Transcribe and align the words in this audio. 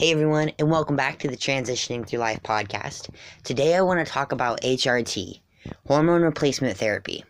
Hey 0.00 0.12
everyone, 0.12 0.50
and 0.58 0.70
welcome 0.70 0.96
back 0.96 1.18
to 1.18 1.28
the 1.28 1.36
Transitioning 1.36 2.08
Through 2.08 2.20
Life 2.20 2.42
podcast. 2.42 3.10
Today 3.44 3.76
I 3.76 3.82
want 3.82 4.00
to 4.00 4.10
talk 4.10 4.32
about 4.32 4.62
HRT, 4.62 5.40
hormone 5.88 6.22
replacement 6.22 6.78
therapy, 6.78 7.22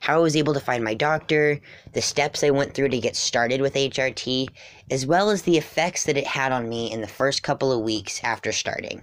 how 0.00 0.16
I 0.16 0.22
was 0.22 0.34
able 0.34 0.52
to 0.52 0.58
find 0.58 0.82
my 0.82 0.94
doctor, 0.94 1.60
the 1.92 2.02
steps 2.02 2.42
I 2.42 2.50
went 2.50 2.74
through 2.74 2.88
to 2.88 2.98
get 2.98 3.14
started 3.14 3.60
with 3.60 3.74
HRT, 3.74 4.48
as 4.90 5.06
well 5.06 5.30
as 5.30 5.42
the 5.42 5.56
effects 5.56 6.02
that 6.02 6.16
it 6.16 6.26
had 6.26 6.50
on 6.50 6.68
me 6.68 6.90
in 6.90 7.00
the 7.00 7.06
first 7.06 7.44
couple 7.44 7.70
of 7.70 7.82
weeks 7.82 8.20
after 8.24 8.50
starting. 8.50 8.98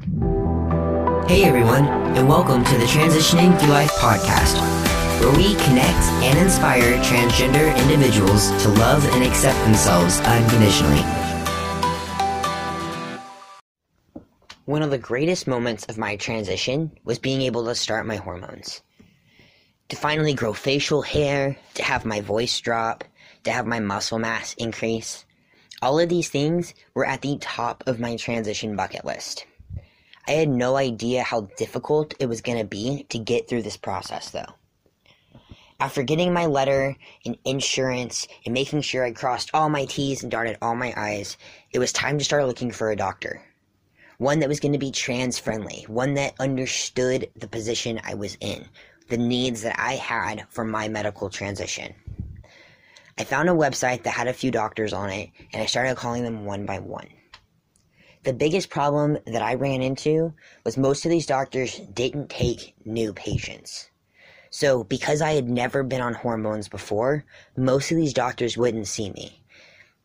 Hey 1.29 1.45
everyone, 1.45 1.85
and 2.17 2.27
welcome 2.27 2.65
to 2.65 2.77
the 2.77 2.83
Transitioning 2.83 3.57
Through 3.57 3.69
Life 3.69 3.93
podcast, 3.93 4.59
where 5.21 5.31
we 5.37 5.55
connect 5.63 6.03
and 6.25 6.37
inspire 6.39 7.01
transgender 7.01 7.73
individuals 7.83 8.49
to 8.63 8.67
love 8.67 9.07
and 9.13 9.23
accept 9.23 9.57
themselves 9.63 10.19
unconditionally. 10.19 11.22
One 14.65 14.81
of 14.81 14.91
the 14.91 14.97
greatest 14.97 15.45
moments 15.45 15.83
of 15.89 15.97
my 15.97 16.15
transition 16.15 16.97
was 17.03 17.19
being 17.19 17.41
able 17.41 17.65
to 17.65 17.75
start 17.75 18.05
my 18.05 18.15
hormones. 18.15 18.81
To 19.89 19.97
finally 19.97 20.33
grow 20.33 20.53
facial 20.53 21.01
hair, 21.01 21.57
to 21.73 21.83
have 21.83 22.05
my 22.05 22.21
voice 22.21 22.61
drop, 22.61 23.03
to 23.43 23.51
have 23.51 23.67
my 23.67 23.81
muscle 23.81 24.19
mass 24.19 24.53
increase. 24.53 25.25
All 25.81 25.99
of 25.99 26.07
these 26.07 26.29
things 26.29 26.73
were 26.93 27.05
at 27.05 27.21
the 27.21 27.37
top 27.41 27.83
of 27.87 27.99
my 27.99 28.15
transition 28.15 28.77
bucket 28.77 29.03
list. 29.03 29.45
I 30.29 30.31
had 30.31 30.47
no 30.47 30.77
idea 30.77 31.23
how 31.23 31.49
difficult 31.57 32.13
it 32.21 32.27
was 32.27 32.39
going 32.39 32.59
to 32.59 32.63
be 32.63 33.05
to 33.09 33.19
get 33.19 33.49
through 33.49 33.63
this 33.63 33.75
process, 33.75 34.29
though. 34.29 34.53
After 35.81 36.03
getting 36.03 36.31
my 36.31 36.45
letter 36.45 36.95
and 37.25 37.37
insurance 37.43 38.29
and 38.45 38.53
making 38.53 38.83
sure 38.83 39.03
I 39.03 39.11
crossed 39.11 39.51
all 39.53 39.67
my 39.67 39.83
T's 39.83 40.23
and 40.23 40.31
dotted 40.31 40.57
all 40.61 40.77
my 40.77 40.93
I's, 40.95 41.35
it 41.73 41.79
was 41.79 41.91
time 41.91 42.17
to 42.17 42.23
start 42.23 42.47
looking 42.47 42.71
for 42.71 42.89
a 42.89 42.95
doctor 42.95 43.43
one 44.23 44.39
that 44.39 44.49
was 44.49 44.61
going 44.61 44.71
to 44.71 44.79
be 44.79 44.89
trans 44.89 45.37
friendly, 45.37 45.83
one 45.87 46.13
that 46.13 46.33
understood 46.39 47.29
the 47.35 47.47
position 47.47 47.99
I 48.05 48.13
was 48.13 48.37
in, 48.39 48.65
the 49.09 49.17
needs 49.17 49.61
that 49.63 49.77
I 49.77 49.95
had 49.95 50.45
for 50.49 50.63
my 50.63 50.87
medical 50.87 51.29
transition. 51.29 51.93
I 53.17 53.25
found 53.25 53.49
a 53.49 53.53
website 53.53 54.03
that 54.03 54.11
had 54.11 54.29
a 54.29 54.33
few 54.33 54.49
doctors 54.49 54.93
on 54.93 55.09
it, 55.09 55.29
and 55.51 55.61
I 55.61 55.65
started 55.65 55.97
calling 55.97 56.23
them 56.23 56.45
one 56.45 56.65
by 56.65 56.79
one. 56.79 57.09
The 58.23 58.33
biggest 58.33 58.69
problem 58.69 59.17
that 59.27 59.41
I 59.41 59.55
ran 59.55 59.81
into 59.81 60.33
was 60.63 60.77
most 60.77 61.03
of 61.03 61.11
these 61.11 61.25
doctors 61.25 61.79
didn't 61.93 62.29
take 62.29 62.73
new 62.85 63.11
patients. 63.11 63.89
So, 64.49 64.85
because 64.85 65.21
I 65.21 65.33
had 65.33 65.49
never 65.49 65.83
been 65.83 65.99
on 65.99 66.13
hormones 66.13 66.69
before, 66.69 67.25
most 67.57 67.91
of 67.91 67.97
these 67.97 68.13
doctors 68.13 68.57
wouldn't 68.57 68.87
see 68.87 69.09
me. 69.11 69.43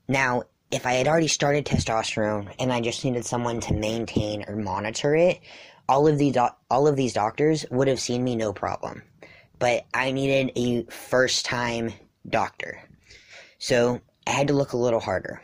Now, 0.08 0.42
if 0.70 0.86
I 0.86 0.94
had 0.94 1.08
already 1.08 1.28
started 1.28 1.64
testosterone 1.64 2.52
and 2.58 2.72
I 2.72 2.80
just 2.80 3.04
needed 3.04 3.24
someone 3.24 3.60
to 3.60 3.74
maintain 3.74 4.44
or 4.46 4.56
monitor 4.56 5.14
it, 5.14 5.40
all 5.88 6.06
of 6.06 6.18
these 6.18 6.34
do- 6.34 6.48
all 6.70 6.86
of 6.86 6.96
these 6.96 7.14
doctors 7.14 7.64
would 7.70 7.88
have 7.88 8.00
seen 8.00 8.22
me 8.22 8.36
no 8.36 8.52
problem. 8.52 9.02
But 9.58 9.86
I 9.94 10.12
needed 10.12 10.52
a 10.56 10.84
first 10.84 11.46
time 11.46 11.92
doctor. 12.28 12.80
So 13.58 14.00
I 14.26 14.30
had 14.30 14.48
to 14.48 14.54
look 14.54 14.72
a 14.72 14.78
little 14.78 15.00
harder. 15.00 15.40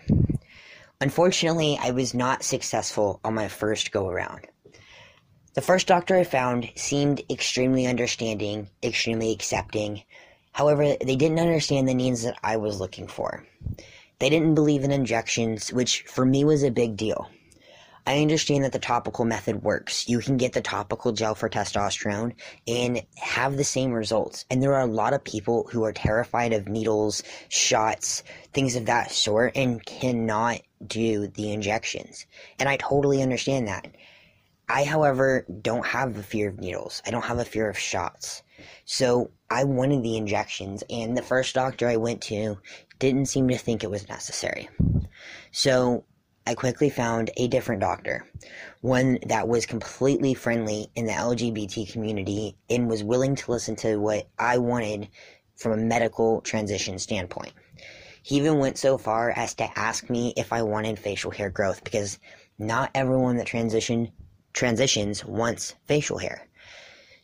Unfortunately, 1.01 1.79
I 1.81 1.91
was 1.91 2.15
not 2.15 2.43
successful 2.43 3.21
on 3.25 3.35
my 3.35 3.49
first 3.49 3.93
go 3.93 4.09
around. 4.09 4.47
The 5.55 5.63
first 5.63 5.87
doctor 5.87 6.17
I 6.17 6.25
found 6.25 6.71
seemed 6.77 7.23
extremely 7.31 7.87
understanding, 7.87 8.69
extremely 8.83 9.33
accepting. 9.33 10.03
However, 10.53 10.97
they 11.01 11.17
didn't 11.17 11.41
understand 11.41 11.89
the 11.89 11.95
needs 11.95 12.23
that 12.23 12.39
I 12.43 12.57
was 12.59 12.81
looking 12.81 13.09
for. 13.09 13.45
They 14.19 14.31
didn't 14.31 14.55
believe 14.55 14.85
in 14.85 14.91
injections, 14.91 15.73
which 15.73 16.03
for 16.03 16.25
me 16.25 16.45
was 16.45 16.63
a 16.63 16.71
big 16.71 16.97
deal. 16.97 17.29
I 18.07 18.21
understand 18.21 18.65
that 18.65 18.73
the 18.73 18.79
topical 18.79 19.25
method 19.25 19.63
works. 19.63 20.09
You 20.11 20.19
can 20.19 20.37
get 20.37 20.53
the 20.53 20.61
topical 20.61 21.13
gel 21.13 21.35
for 21.35 21.49
testosterone 21.49 22.35
and 22.69 23.03
have 23.17 23.57
the 23.57 23.65
same 23.65 23.93
results. 23.93 24.45
And 24.51 24.63
there 24.63 24.75
are 24.75 24.83
a 24.83 24.87
lot 24.87 25.15
of 25.15 25.25
people 25.25 25.67
who 25.73 25.85
are 25.85 25.93
terrified 25.93 26.53
of 26.53 26.69
needles, 26.69 27.23
shots, 27.49 28.23
things 28.53 28.77
of 28.77 28.87
that 28.87 29.11
sort, 29.11 29.57
and 29.57 29.85
cannot 29.85 30.61
do 30.87 31.29
the 31.29 31.51
injections. 31.51 32.27
And 32.59 32.69
I 32.69 32.77
totally 32.77 33.23
understand 33.23 33.69
that. 33.69 33.89
I, 34.69 34.85
however, 34.85 35.47
don't 35.63 35.87
have 35.87 36.17
a 36.17 36.23
fear 36.23 36.49
of 36.49 36.59
needles. 36.59 37.03
I 37.07 37.11
don't 37.11 37.25
have 37.25 37.39
a 37.39 37.45
fear 37.45 37.69
of 37.69 37.79
shots. 37.79 38.43
So 38.85 39.31
I 39.51 39.65
wanted 39.65 40.03
the 40.03 40.17
injections, 40.17 40.83
and 40.89 41.17
the 41.17 41.23
first 41.23 41.55
doctor 41.55 41.89
I 41.89 41.97
went 41.97 42.23
to 42.23 42.59
didn't 42.99 43.27
seem 43.27 43.49
to 43.49 43.59
think 43.59 43.83
it 43.83 43.91
was 43.91 44.09
necessary. 44.09 44.69
So 45.53 46.05
I 46.47 46.55
quickly 46.55 46.91
found 46.91 47.31
a 47.37 47.49
different 47.49 47.81
doctor, 47.81 48.27
one 48.83 49.19
that 49.27 49.49
was 49.49 49.65
completely 49.65 50.35
friendly 50.35 50.89
in 50.95 51.07
the 51.07 51.13
LGBT 51.13 51.91
community 51.91 52.57
and 52.69 52.89
was 52.89 53.03
willing 53.03 53.35
to 53.37 53.51
listen 53.51 53.77
to 53.77 53.97
what 53.97 54.29
I 54.39 54.59
wanted 54.59 55.09
from 55.57 55.73
a 55.73 55.77
medical 55.77 56.43
transition 56.43 56.99
standpoint. 56.99 57.53
He 58.23 58.37
even 58.37 58.59
went 58.59 58.79
so 58.79 58.99
far 58.99 59.31
as 59.31 59.55
to 59.55 59.79
ask 59.79 60.11
me 60.11 60.35
if 60.37 60.53
I 60.53 60.63
wanted 60.63 60.99
facial 60.99 61.31
hair 61.31 61.51
growth 61.51 61.83
because 61.85 62.19
not 62.59 62.91
everyone 62.95 63.37
that 63.37 63.47
transition 63.47 64.13
transitions 64.53 65.25
wants 65.25 65.75
facial 65.87 66.19
hair. 66.19 66.47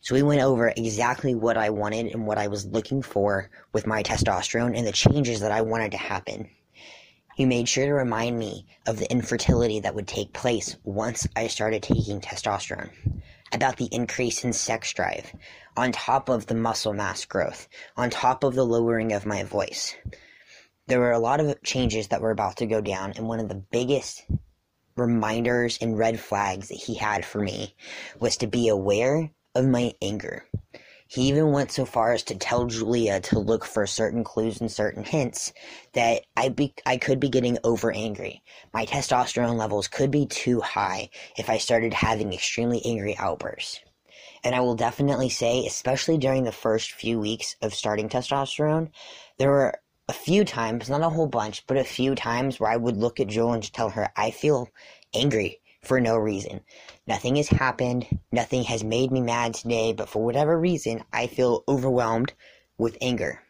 So 0.03 0.15
we 0.15 0.23
went 0.23 0.41
over 0.41 0.73
exactly 0.75 1.35
what 1.35 1.57
I 1.57 1.69
wanted 1.69 2.07
and 2.07 2.25
what 2.25 2.39
I 2.39 2.47
was 2.47 2.65
looking 2.65 3.03
for 3.03 3.51
with 3.71 3.85
my 3.85 4.01
testosterone 4.01 4.75
and 4.75 4.87
the 4.87 4.91
changes 4.91 5.41
that 5.41 5.51
I 5.51 5.61
wanted 5.61 5.91
to 5.91 5.97
happen. 5.97 6.49
He 7.35 7.45
made 7.45 7.69
sure 7.69 7.85
to 7.85 7.93
remind 7.93 8.39
me 8.39 8.65
of 8.87 8.97
the 8.97 9.09
infertility 9.11 9.79
that 9.81 9.93
would 9.93 10.07
take 10.07 10.33
place 10.33 10.75
once 10.83 11.27
I 11.35 11.45
started 11.45 11.83
taking 11.83 12.19
testosterone, 12.19 12.89
about 13.53 13.77
the 13.77 13.89
increase 13.91 14.43
in 14.43 14.53
sex 14.53 14.91
drive, 14.91 15.31
on 15.77 15.91
top 15.91 16.29
of 16.29 16.47
the 16.47 16.55
muscle 16.55 16.93
mass 16.93 17.23
growth, 17.25 17.67
on 17.95 18.09
top 18.09 18.43
of 18.43 18.55
the 18.55 18.65
lowering 18.65 19.13
of 19.13 19.27
my 19.27 19.43
voice. 19.43 19.95
There 20.87 20.99
were 20.99 21.11
a 21.11 21.19
lot 21.19 21.39
of 21.39 21.61
changes 21.61 22.07
that 22.07 22.21
were 22.21 22.31
about 22.31 22.57
to 22.57 22.65
go 22.65 22.81
down, 22.81 23.13
and 23.17 23.27
one 23.27 23.39
of 23.39 23.49
the 23.49 23.63
biggest 23.71 24.25
reminders 24.97 25.77
and 25.79 25.95
red 25.95 26.19
flags 26.19 26.69
that 26.69 26.75
he 26.79 26.95
had 26.95 27.23
for 27.23 27.39
me 27.39 27.75
was 28.19 28.37
to 28.37 28.47
be 28.47 28.67
aware 28.67 29.29
of 29.55 29.67
my 29.67 29.93
anger. 30.01 30.45
He 31.07 31.23
even 31.23 31.51
went 31.51 31.73
so 31.73 31.83
far 31.83 32.13
as 32.13 32.23
to 32.23 32.35
tell 32.35 32.67
Julia 32.67 33.19
to 33.19 33.39
look 33.39 33.65
for 33.65 33.85
certain 33.85 34.23
clues 34.23 34.61
and 34.61 34.71
certain 34.71 35.03
hints 35.03 35.51
that 35.91 36.21
I 36.37 36.47
be 36.47 36.73
I 36.85 36.95
could 36.95 37.19
be 37.19 37.27
getting 37.27 37.57
over 37.65 37.91
angry. 37.91 38.41
My 38.73 38.85
testosterone 38.85 39.57
levels 39.57 39.89
could 39.89 40.09
be 40.09 40.25
too 40.25 40.61
high 40.61 41.09
if 41.37 41.49
I 41.49 41.57
started 41.57 41.93
having 41.93 42.31
extremely 42.31 42.81
angry 42.85 43.17
outbursts. 43.17 43.81
And 44.43 44.55
I 44.55 44.61
will 44.61 44.75
definitely 44.75 45.27
say, 45.27 45.65
especially 45.65 46.17
during 46.17 46.45
the 46.45 46.53
first 46.53 46.93
few 46.93 47.19
weeks 47.19 47.57
of 47.61 47.73
starting 47.73 48.07
testosterone, 48.07 48.91
there 49.37 49.51
were 49.51 49.81
a 50.07 50.13
few 50.13 50.45
times, 50.45 50.89
not 50.89 51.01
a 51.01 51.09
whole 51.09 51.27
bunch, 51.27 51.67
but 51.67 51.77
a 51.77 51.83
few 51.83 52.15
times 52.15 52.57
where 52.57 52.71
I 52.71 52.77
would 52.77 52.95
look 52.95 53.19
at 53.19 53.27
Jewel 53.27 53.53
and 53.53 53.73
tell 53.73 53.89
her, 53.89 54.09
I 54.15 54.31
feel 54.31 54.69
angry 55.13 55.59
for 55.83 55.99
no 55.99 56.17
reason. 56.17 56.61
Nothing 57.11 57.35
has 57.35 57.49
happened. 57.49 58.07
Nothing 58.31 58.63
has 58.63 58.85
made 58.85 59.11
me 59.11 59.19
mad 59.19 59.53
today, 59.53 59.91
but 59.91 60.07
for 60.07 60.23
whatever 60.23 60.57
reason, 60.57 61.03
I 61.11 61.27
feel 61.27 61.65
overwhelmed 61.67 62.31
with 62.77 62.97
anger. 63.01 63.43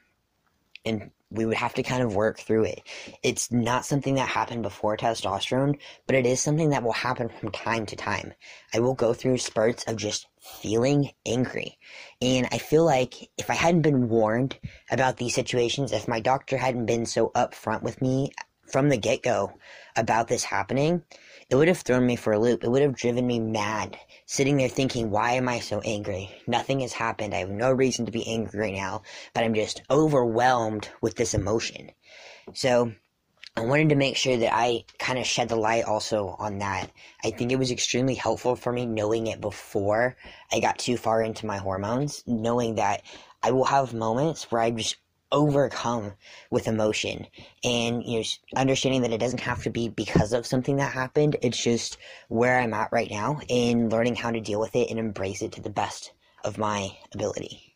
And 0.84 1.12
we 1.30 1.46
would 1.46 1.58
have 1.58 1.76
to 1.76 1.84
kind 1.84 2.02
of 2.02 2.16
work 2.16 2.40
through 2.40 2.64
it. 2.64 2.82
It's 3.22 3.52
not 3.52 3.86
something 3.86 4.16
that 4.16 4.28
happened 4.28 4.64
before 4.64 4.98
testosterone, 4.98 5.78
but 6.08 6.16
it 6.16 6.26
is 6.26 6.42
something 6.42 6.72
that 6.72 6.82
will 6.82 6.92
happen 6.92 7.30
from 7.30 7.52
time 7.52 7.86
to 7.86 7.96
time. 7.96 8.34
I 8.74 8.80
will 8.80 8.96
go 8.96 9.14
through 9.14 9.38
spurts 9.38 9.84
of 9.84 9.96
just 9.96 10.26
feeling 10.40 11.12
angry. 11.24 11.78
And 12.20 12.48
I 12.52 12.58
feel 12.58 12.84
like 12.84 13.30
if 13.38 13.52
I 13.52 13.54
hadn't 13.54 13.84
been 13.84 14.10
warned 14.10 14.58
about 14.90 15.18
these 15.18 15.36
situations, 15.36 15.92
if 15.92 16.08
my 16.08 16.20
doctor 16.20 16.58
hadn't 16.58 16.88
been 16.88 17.06
so 17.06 17.30
upfront 17.36 17.84
with 17.84 18.02
me 18.02 18.32
from 18.72 18.90
the 18.90 18.98
get 18.98 19.22
go 19.22 19.54
about 19.96 20.28
this 20.28 20.44
happening, 20.44 21.04
it 21.50 21.56
would 21.56 21.68
have 21.68 21.82
thrown 21.82 22.06
me 22.06 22.16
for 22.16 22.34
a 22.34 22.40
loop. 22.40 22.64
It 22.64 22.70
would 22.70 22.82
have 22.82 22.96
driven 22.96 23.28
me 23.28 23.40
mad, 23.40 23.98
sitting 24.26 24.58
there 24.58 24.70
thinking, 24.70 25.12
why 25.12 25.34
am 25.34 25.50
I 25.50 25.60
so 25.60 25.82
angry? 25.82 26.32
Nothing 26.48 26.80
has 26.80 26.94
happened. 26.94 27.34
I 27.34 27.40
have 27.40 27.50
no 27.50 27.72
reason 27.72 28.06
to 28.06 28.12
be 28.12 28.28
angry 28.28 28.60
right 28.60 28.74
now, 28.74 29.02
but 29.34 29.44
I'm 29.44 29.54
just 29.54 29.82
overwhelmed 29.90 30.90
with 31.02 31.16
this 31.16 31.34
emotion. 31.34 31.92
So, 32.54 32.94
I 33.58 33.62
wanted 33.62 33.90
to 33.90 33.96
make 33.96 34.16
sure 34.16 34.38
that 34.38 34.54
I 34.54 34.86
kind 34.98 35.20
of 35.20 35.26
shed 35.26 35.50
the 35.50 35.58
light 35.58 35.84
also 35.84 36.38
on 36.40 36.60
that. 36.60 36.90
I 37.22 37.32
think 37.32 37.52
it 37.52 37.60
was 37.60 37.70
extremely 37.70 38.16
helpful 38.16 38.56
for 38.56 38.72
me 38.72 38.86
knowing 38.86 39.28
it 39.28 39.42
before 39.42 40.16
I 40.54 40.62
got 40.62 40.80
too 40.80 40.96
far 40.96 41.22
into 41.22 41.46
my 41.46 41.58
hormones, 41.58 42.24
knowing 42.26 42.76
that 42.76 43.02
I 43.44 43.52
will 43.52 43.66
have 43.66 43.94
moments 43.94 44.50
where 44.50 44.62
I'm 44.62 44.78
just 44.78 44.96
overcome 45.32 46.14
with 46.50 46.68
emotion. 46.68 47.28
And 47.64 48.04
you 48.04 48.20
know 48.20 48.26
understanding 48.56 49.02
that 49.02 49.14
it 49.14 49.20
doesn't 49.20 49.42
have 49.42 49.64
to 49.64 49.70
be 49.70 49.90
because 49.90 50.34
of 50.34 50.46
something 50.46 50.78
that 50.78 50.92
happened 50.92 51.38
it's 51.42 51.62
just 51.62 51.98
where 52.28 52.60
i'm 52.60 52.74
at 52.74 52.92
right 52.92 53.10
now 53.10 53.40
and 53.50 53.92
learning 53.92 54.16
how 54.16 54.32
to 54.32 54.42
deal 54.42 54.60
with 54.60 54.76
it 54.76 54.90
and 54.90 55.00
embrace 55.00 55.42
it 55.42 55.54
to 55.54 55.62
the 55.62 55.70
best 55.70 56.14
of 56.44 56.58
my 56.58 56.98
ability. 57.14 57.76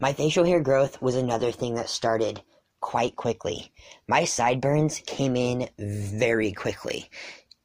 My 0.00 0.12
facial 0.12 0.44
hair 0.44 0.60
growth 0.60 1.00
was 1.00 1.14
another 1.14 1.52
thing 1.52 1.74
that 1.74 1.88
started 1.88 2.42
quite 2.80 3.16
quickly. 3.16 3.72
My 4.06 4.24
sideburns 4.24 5.02
came 5.06 5.36
in 5.36 5.68
very 5.78 6.52
quickly. 6.52 7.10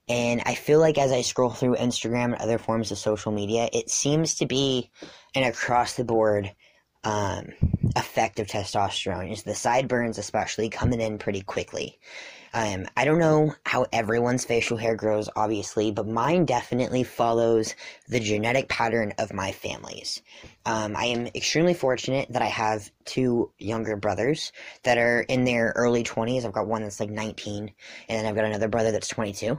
And 0.08 0.42
I 0.46 0.56
feel 0.56 0.80
like 0.80 0.98
as 0.98 1.12
I 1.12 1.22
scroll 1.22 1.52
through 1.52 1.76
Instagram 1.76 2.34
and 2.34 2.36
other 2.36 2.58
forms 2.58 2.92
of 2.92 2.98
social 2.98 3.32
media, 3.32 3.70
it 3.72 3.90
seems 3.90 4.36
to 4.36 4.46
be 4.46 4.90
an 5.36 5.44
across 5.44 5.96
the 5.96 6.04
board 6.04 6.54
um, 7.04 7.48
effect 7.96 8.40
of 8.40 8.48
testosterone. 8.48 9.32
Is 9.32 9.44
the 9.44 9.56
sideburns 9.56 10.18
especially 10.18 10.70
coming 10.70 11.02
in 11.02 11.18
pretty 11.18 11.42
quickly. 11.42 12.00
Um, 12.54 12.88
I 12.98 13.06
don't 13.06 13.20
know 13.20 13.56
how 13.66 13.86
everyone's 13.94 14.44
facial 14.44 14.78
hair 14.78 14.96
grows, 14.96 15.30
obviously, 15.36 15.92
but 15.92 16.08
mine 16.08 16.46
definitely 16.46 17.04
follows 17.04 17.76
the 18.10 18.20
genetic 18.20 18.68
pattern 18.68 19.14
of 19.18 19.34
my 19.34 19.52
family's. 19.54 20.22
Um, 20.66 20.96
I 20.96 21.06
am 21.06 21.28
extremely 21.28 21.74
fortunate 21.74 22.32
that 22.34 22.42
I 22.42 22.48
have 22.48 22.92
two 23.06 23.52
younger 23.58 23.96
brothers 23.96 24.52
that 24.84 24.98
are 24.98 25.22
in 25.22 25.46
their 25.46 25.74
early 25.76 26.04
20s. 26.04 26.46
I've 26.46 26.52
got 26.52 26.68
one 26.68 26.84
that's 26.84 27.00
like 27.00 27.10
19, 27.10 27.72
and 28.10 28.20
then 28.20 28.26
I've 28.26 28.36
got 28.36 28.46
another 28.46 28.68
brother 28.68 28.92
that's 28.92 29.08
22. 29.08 29.58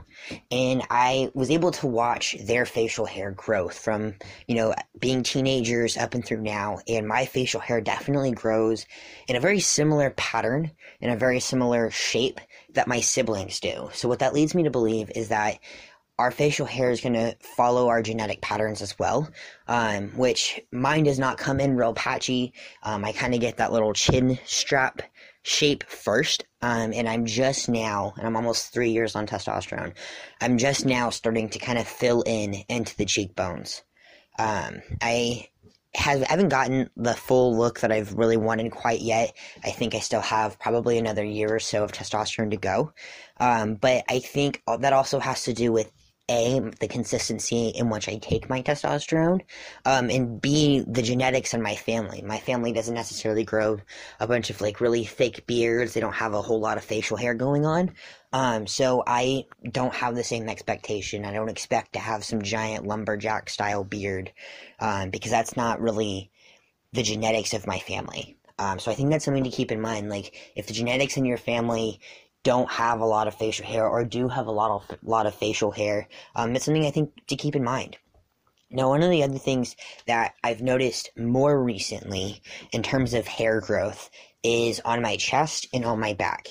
And 0.50 0.82
I 0.90 1.30
was 1.34 1.50
able 1.50 1.70
to 1.72 1.86
watch 1.86 2.36
their 2.44 2.66
facial 2.66 3.06
hair 3.06 3.30
growth 3.30 3.78
from, 3.78 4.14
you 4.46 4.54
know, 4.54 4.74
being 4.98 5.22
teenagers 5.22 5.96
up 5.96 6.14
and 6.14 6.24
through 6.24 6.42
now. 6.42 6.78
And 6.86 7.08
my 7.08 7.24
facial 7.24 7.60
hair 7.60 7.80
definitely 7.80 8.32
grows 8.32 8.86
in 9.28 9.36
a 9.36 9.40
very 9.40 9.60
similar 9.60 10.10
pattern, 10.10 10.70
in 11.00 11.10
a 11.10 11.16
very 11.16 11.40
similar 11.40 11.90
shape 11.90 12.38
that 12.74 12.88
my 12.88 13.00
siblings 13.00 13.60
do. 13.60 13.90
So 13.92 14.08
what 14.08 14.20
that 14.20 14.34
leads 14.34 14.54
me 14.54 14.64
to 14.64 14.70
believe 14.70 15.10
is 15.14 15.28
that 15.28 15.58
our 16.18 16.30
facial 16.30 16.66
hair 16.66 16.90
is 16.90 17.00
going 17.00 17.14
to 17.14 17.34
follow 17.40 17.88
our 17.88 18.02
genetic 18.02 18.40
patterns 18.40 18.82
as 18.82 18.98
well, 18.98 19.28
um, 19.66 20.10
which 20.10 20.60
mine 20.70 21.04
does 21.04 21.18
not 21.18 21.38
come 21.38 21.58
in 21.58 21.76
real 21.76 21.94
patchy. 21.94 22.52
Um, 22.82 23.04
I 23.04 23.12
kind 23.12 23.34
of 23.34 23.40
get 23.40 23.56
that 23.56 23.72
little 23.72 23.92
chin 23.92 24.38
strap 24.44 25.02
shape 25.42 25.84
first, 25.84 26.44
um, 26.60 26.92
and 26.92 27.08
I'm 27.08 27.26
just 27.26 27.68
now, 27.68 28.12
and 28.16 28.26
I'm 28.26 28.36
almost 28.36 28.72
three 28.72 28.90
years 28.90 29.16
on 29.16 29.26
testosterone, 29.26 29.94
I'm 30.40 30.58
just 30.58 30.86
now 30.86 31.10
starting 31.10 31.48
to 31.48 31.58
kind 31.58 31.78
of 31.78 31.88
fill 31.88 32.22
in 32.22 32.62
into 32.68 32.96
the 32.96 33.04
cheekbones. 33.04 33.82
Um, 34.38 34.82
I 35.00 35.48
have 35.94 36.22
I 36.22 36.26
haven't 36.30 36.48
gotten 36.48 36.88
the 36.96 37.14
full 37.14 37.56
look 37.56 37.80
that 37.80 37.92
I've 37.92 38.14
really 38.14 38.36
wanted 38.36 38.72
quite 38.72 39.00
yet. 39.00 39.36
I 39.64 39.70
think 39.70 39.94
I 39.94 39.98
still 39.98 40.20
have 40.20 40.58
probably 40.58 40.98
another 40.98 41.24
year 41.24 41.54
or 41.54 41.60
so 41.60 41.84
of 41.84 41.92
testosterone 41.92 42.50
to 42.50 42.56
go. 42.56 42.92
Um, 43.38 43.74
but 43.74 44.04
I 44.08 44.18
think 44.20 44.62
that 44.66 44.92
also 44.92 45.18
has 45.20 45.44
to 45.44 45.52
do 45.52 45.72
with 45.72 45.92
a 46.32 46.60
the 46.80 46.88
consistency 46.88 47.68
in 47.68 47.90
which 47.90 48.08
I 48.08 48.16
take 48.16 48.48
my 48.48 48.62
testosterone, 48.62 49.42
um, 49.84 50.10
and 50.10 50.40
b 50.40 50.84
the 50.86 51.02
genetics 51.02 51.54
in 51.54 51.62
my 51.62 51.76
family. 51.76 52.22
My 52.22 52.38
family 52.38 52.72
doesn't 52.72 52.94
necessarily 52.94 53.44
grow 53.44 53.78
a 54.18 54.26
bunch 54.26 54.50
of 54.50 54.60
like 54.60 54.80
really 54.80 55.04
thick 55.04 55.46
beards. 55.46 55.94
They 55.94 56.00
don't 56.00 56.14
have 56.14 56.34
a 56.34 56.42
whole 56.42 56.60
lot 56.60 56.78
of 56.78 56.84
facial 56.84 57.16
hair 57.16 57.34
going 57.34 57.66
on. 57.66 57.92
Um, 58.32 58.66
so 58.66 59.04
I 59.06 59.44
don't 59.70 59.94
have 59.94 60.14
the 60.14 60.24
same 60.24 60.48
expectation. 60.48 61.26
I 61.26 61.32
don't 61.32 61.50
expect 61.50 61.92
to 61.92 61.98
have 61.98 62.24
some 62.24 62.42
giant 62.42 62.86
lumberjack 62.86 63.50
style 63.50 63.84
beard, 63.84 64.32
um, 64.80 65.10
because 65.10 65.30
that's 65.30 65.56
not 65.56 65.80
really 65.80 66.30
the 66.92 67.02
genetics 67.02 67.52
of 67.54 67.66
my 67.66 67.78
family. 67.78 68.36
Um, 68.58 68.78
so 68.78 68.90
I 68.90 68.94
think 68.94 69.10
that's 69.10 69.24
something 69.24 69.44
to 69.44 69.50
keep 69.50 69.72
in 69.72 69.80
mind. 69.80 70.08
Like, 70.08 70.52
if 70.56 70.66
the 70.66 70.74
genetics 70.74 71.16
in 71.16 71.24
your 71.24 71.38
family 71.38 72.00
don't 72.42 72.70
have 72.70 73.00
a 73.00 73.06
lot 73.06 73.28
of 73.28 73.34
facial 73.34 73.66
hair 73.66 73.86
or 73.86 74.04
do 74.04 74.28
have 74.28 74.46
a 74.46 74.52
lot 74.52 74.70
of 74.70 74.98
lot 75.02 75.26
of 75.26 75.34
facial 75.34 75.70
hair, 75.70 76.08
um, 76.34 76.54
it's 76.54 76.64
something 76.64 76.86
I 76.86 76.90
think 76.90 77.26
to 77.28 77.36
keep 77.36 77.56
in 77.56 77.64
mind. 77.64 77.98
Now, 78.70 78.88
one 78.88 79.02
of 79.02 79.10
the 79.10 79.22
other 79.22 79.38
things 79.38 79.76
that 80.06 80.34
I've 80.42 80.62
noticed 80.62 81.10
more 81.16 81.62
recently 81.62 82.42
in 82.72 82.82
terms 82.82 83.12
of 83.12 83.26
hair 83.26 83.60
growth 83.60 84.10
is 84.42 84.80
on 84.80 85.02
my 85.02 85.16
chest 85.16 85.66
and 85.74 85.84
on 85.84 86.00
my 86.00 86.14
back. 86.14 86.48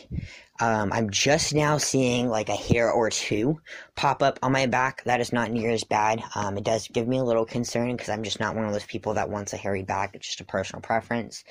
Um, 0.60 0.94
I'm 0.94 1.10
just 1.10 1.56
now 1.56 1.80
seeing 1.80 2.30
like 2.30 2.50
a 2.50 2.56
hair 2.56 2.92
or 2.92 3.10
two 3.10 3.60
pop 3.96 4.22
up 4.22 4.38
on 4.44 4.52
my 4.52 4.68
back. 4.68 5.04
That 5.06 5.20
is 5.20 5.34
not 5.34 5.50
near 5.50 5.72
as 5.72 5.84
bad. 5.84 6.24
Um, 6.36 6.56
it 6.60 6.64
does 6.64 6.88
give 6.88 7.08
me 7.08 7.18
a 7.18 7.24
little 7.24 7.46
concern 7.46 7.92
because 7.92 8.10
I'm 8.10 8.22
just 8.22 8.40
not 8.40 8.56
one 8.56 8.66
of 8.66 8.74
those 8.74 8.86
people 8.86 9.16
that 9.16 9.32
wants 9.32 9.54
a 9.54 9.58
hairy 9.58 9.82
back. 9.82 10.14
It's 10.14 10.28
just 10.28 10.42
a 10.42 10.46
personal 10.46 10.82
preference. 10.82 11.44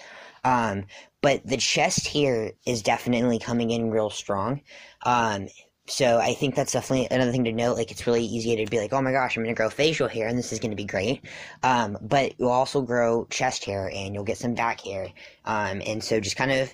Um, 0.44 0.84
but 1.20 1.46
the 1.46 1.56
chest 1.56 2.06
here 2.06 2.52
is 2.66 2.82
definitely 2.82 3.38
coming 3.38 3.70
in 3.70 3.90
real 3.90 4.10
strong. 4.10 4.62
Um, 5.02 5.48
so 5.86 6.18
I 6.18 6.34
think 6.34 6.54
that's 6.54 6.72
definitely 6.72 7.08
another 7.10 7.32
thing 7.32 7.44
to 7.44 7.52
note. 7.52 7.76
Like 7.76 7.90
it's 7.90 8.06
really 8.06 8.24
easy 8.24 8.56
to 8.56 8.70
be 8.70 8.78
like, 8.78 8.92
oh 8.92 9.02
my 9.02 9.12
gosh, 9.12 9.36
I'm 9.36 9.42
going 9.42 9.54
to 9.54 9.58
grow 9.58 9.70
facial 9.70 10.08
hair 10.08 10.28
and 10.28 10.38
this 10.38 10.52
is 10.52 10.60
going 10.60 10.70
to 10.70 10.76
be 10.76 10.84
great. 10.84 11.24
Um, 11.62 11.98
but 12.00 12.38
you'll 12.38 12.50
also 12.50 12.80
grow 12.80 13.26
chest 13.26 13.64
hair 13.64 13.90
and 13.92 14.14
you'll 14.14 14.24
get 14.24 14.38
some 14.38 14.54
back 14.54 14.80
hair. 14.80 15.08
Um, 15.44 15.82
and 15.84 16.02
so 16.02 16.20
just 16.20 16.36
kind 16.36 16.52
of 16.52 16.72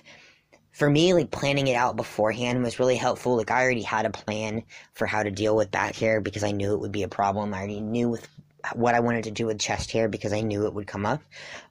for 0.71 0.89
me, 0.89 1.15
like 1.15 1.31
planning 1.31 1.65
it 1.65 1.73
out 1.73 1.95
beforehand 1.95 2.61
was 2.61 2.77
really 2.77 2.95
helpful. 2.95 3.35
Like 3.35 3.49
I 3.49 3.63
already 3.63 3.81
had 3.81 4.05
a 4.05 4.11
plan 4.11 4.63
for 4.93 5.07
how 5.07 5.23
to 5.23 5.31
deal 5.31 5.55
with 5.55 5.71
back 5.71 5.95
hair 5.95 6.21
because 6.21 6.43
I 6.43 6.51
knew 6.51 6.73
it 6.73 6.79
would 6.79 6.91
be 6.91 7.01
a 7.01 7.07
problem. 7.07 7.53
I 7.53 7.57
already 7.57 7.81
knew 7.81 8.09
with 8.09 8.27
what 8.73 8.95
I 8.95 8.99
wanted 8.99 9.25
to 9.25 9.31
do 9.31 9.45
with 9.45 9.59
chest 9.59 9.91
hair 9.91 10.07
because 10.07 10.33
I 10.33 10.41
knew 10.41 10.65
it 10.65 10.73
would 10.73 10.87
come 10.87 11.05
up. 11.05 11.21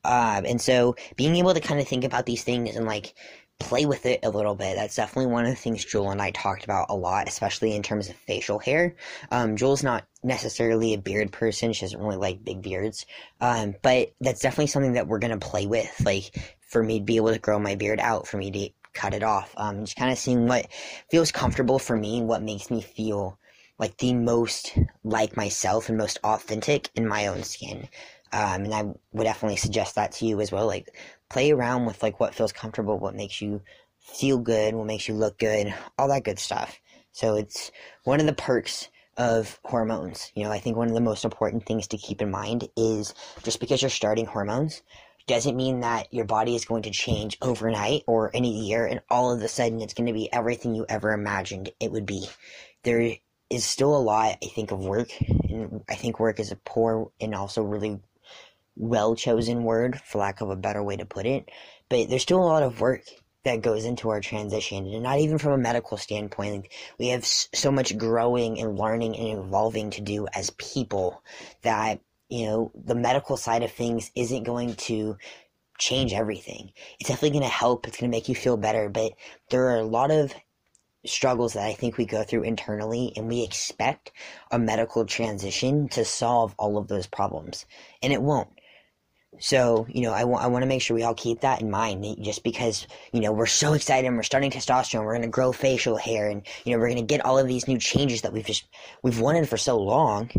Um, 0.05 0.45
and 0.47 0.61
so 0.61 0.97
being 1.17 1.37
able 1.37 1.55
to 1.55 1.61
kind 1.61 1.81
of 1.81 1.89
think 1.89 2.05
about 2.05 2.27
these 2.27 2.45
things 2.45 2.77
and 2.77 2.87
like 2.87 3.15
play 3.59 3.87
with 3.87 4.05
it 4.05 4.21
a 4.23 4.31
little 4.31 4.55
bit. 4.55 4.77
That's 4.77 4.97
definitely 4.97 5.33
one 5.33 5.45
of 5.45 5.51
the 5.51 5.57
things 5.57 5.85
Jewel 5.85 6.11
and 6.11 6.21
I 6.21 6.31
talked 6.31 6.65
about 6.65 6.91
a 6.91 6.95
lot, 6.95 7.27
especially 7.27 7.75
in 7.75 7.83
terms 7.83 8.09
of 8.09 8.17
facial 8.17 8.59
hair. 8.59 8.95
Um, 9.31 9.57
Jewel's 9.57 9.83
not 9.83 10.05
necessarily 10.23 10.93
a 10.93 10.99
beard 10.99 11.33
person. 11.33 11.73
She 11.73 11.87
doesn't 11.87 12.01
really 12.01 12.17
like 12.17 12.45
big 12.45 12.63
beards. 12.63 13.07
Um, 13.41 13.75
but 13.83 14.13
that's 14.21 14.41
definitely 14.41 14.67
something 14.67 14.93
that 14.93 15.09
we're 15.09 15.19
going 15.19 15.39
to 15.39 15.47
play 15.47 15.67
with. 15.67 16.03
Like 16.05 16.57
for 16.69 16.83
me 16.83 16.99
to 16.99 17.05
be 17.05 17.17
able 17.17 17.33
to 17.33 17.39
grow 17.39 17.59
my 17.59 17.77
beard 17.77 18.01
out, 18.01 18.27
for 18.27 18.37
me 18.37 18.51
to 18.51 18.69
cut 18.93 19.15
it 19.15 19.23
off. 19.23 19.53
Um, 19.57 19.85
just 19.85 19.97
kind 19.97 20.11
of 20.11 20.19
seeing 20.19 20.47
what 20.47 20.67
feels 21.11 21.31
comfortable 21.33 21.79
for 21.79 21.97
me, 21.97 22.19
and 22.19 22.29
what 22.29 22.43
makes 22.43 22.71
me 22.71 22.81
feel 22.81 23.39
like 23.79 23.97
the 23.99 24.15
most 24.15 24.77
like 25.05 25.37
myself 25.37 25.89
and 25.89 25.99
most 25.99 26.19
authentic 26.25 26.91
in 26.95 27.07
my 27.07 27.27
own 27.27 27.43
skin. 27.43 27.89
Um, 28.33 28.65
and 28.65 28.75
I 28.75 28.83
would 29.13 29.25
definitely 29.25 29.57
suggest 29.57 29.95
that 29.95 30.13
to 30.13 30.27
you 30.27 30.41
as 30.41 30.51
well. 30.51 30.67
Like, 30.67 30.97
play 31.29 31.51
around 31.51 31.87
with 31.87 32.03
like 32.03 32.21
what 32.21 32.35
feels 32.35 32.53
comfortable, 32.53 32.99
what 32.99 33.15
makes 33.15 33.41
you 33.41 33.63
feel 34.01 34.39
good, 34.39 34.75
what 34.75 34.87
makes 34.87 35.09
you 35.09 35.15
look 35.15 35.39
good, 35.39 35.75
all 35.99 36.09
that 36.09 36.25
good 36.25 36.39
stuff. 36.39 36.81
So 37.13 37.37
it's 37.37 37.71
one 38.05 38.21
of 38.21 38.27
the 38.27 38.33
perks 38.33 38.89
of 39.17 39.59
hormones. 39.65 40.31
You 40.35 40.45
know, 40.45 40.53
I 40.53 40.59
think 40.59 40.77
one 40.77 40.89
of 40.89 40.95
the 40.95 41.01
most 41.01 41.25
important 41.25 41.65
things 41.67 41.89
to 41.89 41.97
keep 41.97 42.21
in 42.21 42.31
mind 42.31 42.69
is 42.77 43.15
just 43.43 43.61
because 43.61 43.83
you're 43.83 43.91
starting 43.91 44.27
hormones 44.27 44.83
doesn't 45.27 45.57
mean 45.57 45.81
that 45.81 46.13
your 46.13 46.25
body 46.25 46.55
is 46.55 46.65
going 46.65 46.83
to 46.83 46.91
change 46.91 47.37
overnight 47.43 48.03
or 48.07 48.29
in 48.29 48.45
a 48.45 48.49
year 48.49 48.87
and 48.87 49.01
all 49.11 49.33
of 49.33 49.43
a 49.43 49.49
sudden 49.49 49.81
it's 49.81 49.95
going 49.95 50.07
to 50.07 50.13
be 50.13 50.33
everything 50.33 50.75
you 50.75 50.87
ever 50.89 51.13
imagined 51.13 51.71
it 51.81 51.91
would 51.91 52.07
be. 52.07 52.29
There 52.85 53.17
is 53.51 53.65
still 53.65 53.97
a 53.97 53.99
lot, 53.99 54.39
I 54.43 54.47
think, 54.47 54.71
of 54.71 54.85
work, 54.85 55.09
and 55.21 55.83
I 55.89 55.95
think 55.95 56.19
work 56.19 56.41
is 56.41 56.53
a 56.53 56.57
poor 56.57 57.11
and 57.21 57.35
also 57.35 57.63
really 57.63 58.01
well 58.77 59.15
chosen 59.15 59.65
word, 59.65 60.01
for 60.01 60.19
lack 60.19 60.41
of 60.41 60.51
a 60.51 60.57
better 60.57 60.83
way 60.83 60.97
to 60.97 61.07
put 61.07 61.27
it. 61.27 61.51
But 61.89 62.09
there's 62.09 62.23
still 62.23 62.43
a 62.43 62.45
lot 62.45 62.63
of 62.63 62.81
work 62.81 63.03
that 63.45 63.63
goes 63.63 63.85
into 63.85 64.11
our 64.11 64.21
transition, 64.21 64.87
and 64.87 65.03
not 65.03 65.21
even 65.21 65.39
from 65.39 65.53
a 65.53 65.59
medical 65.59 65.97
standpoint. 65.97 66.69
We 66.99 67.09
have 67.09 67.25
so 67.25 67.71
much 67.71 67.97
growing 67.97 68.61
and 68.61 68.79
learning 68.79 69.17
and 69.17 69.39
evolving 69.39 69.91
to 69.91 70.01
do 70.01 70.27
as 70.35 70.51
people 70.51 71.23
that 71.63 72.01
you 72.29 72.47
know, 72.47 72.73
the 72.75 72.95
medical 72.95 73.37
side 73.37 73.63
of 73.63 73.71
things 73.71 74.11
isn't 74.15 74.45
going 74.45 74.75
to 74.75 75.17
change 75.79 76.13
everything. 76.13 76.73
It's 76.99 77.09
definitely 77.09 77.39
going 77.39 77.49
to 77.49 77.57
help. 77.57 77.87
It's 77.87 77.99
going 77.99 78.11
to 78.11 78.17
make 78.17 78.29
you 78.29 78.35
feel 78.35 78.57
better. 78.57 78.89
But 78.89 79.13
there 79.51 79.69
are 79.69 79.77
a 79.77 79.85
lot 79.85 80.11
of 80.11 80.35
struggles 81.09 81.55
that 81.55 81.67
I 81.67 81.75
think 81.75 81.97
we 81.97 82.05
go 82.05 82.23
through 82.23 82.43
internally, 82.43 83.13
and 83.17 83.29
we 83.29 83.43
expect 83.43 84.13
a 84.51 84.59
medical 84.59 85.05
transition 85.05 85.89
to 85.91 86.05
solve 86.05 86.55
all 86.59 86.79
of 86.79 86.89
those 86.89 87.07
problems. 87.07 87.67
And 88.03 88.13
it 88.13 88.23
won't. 88.23 88.49
So, 89.39 89.87
you 89.91 90.01
know, 90.03 90.13
I 90.13 90.25
want 90.25 90.45
I 90.45 90.47
want 90.47 90.63
to 90.63 90.67
make 90.67 90.81
sure 90.81 90.95
we 90.95 91.03
all 91.03 91.15
keep 91.15 91.41
that 91.41 91.61
in 91.61 91.71
mind. 91.71 92.05
Just 92.23 92.43
because 92.43 92.87
you 93.13 93.21
know 93.21 93.33
we're 93.33 93.47
so 93.47 93.75
excited 93.75 94.07
and 94.07 94.17
we're 94.17 94.23
starting 94.23 94.51
testosterone, 94.51 95.05
we're 95.05 95.13
going 95.13 95.23
to 95.23 95.29
grow 95.29 95.53
facial 95.53 95.97
hair, 95.97 96.29
and 96.29 96.43
you 96.65 96.73
know 96.73 96.79
we're 96.79 96.89
going 96.89 97.07
to 97.07 97.15
get 97.15 97.25
all 97.25 97.39
of 97.39 97.47
these 97.47 97.69
new 97.69 97.79
changes 97.79 98.23
that 98.23 98.33
we've 98.33 98.47
just 98.47 98.67
we've 99.03 99.21
wanted 99.21 99.49
for 99.49 99.57
so 99.57 99.77
long 99.77 100.31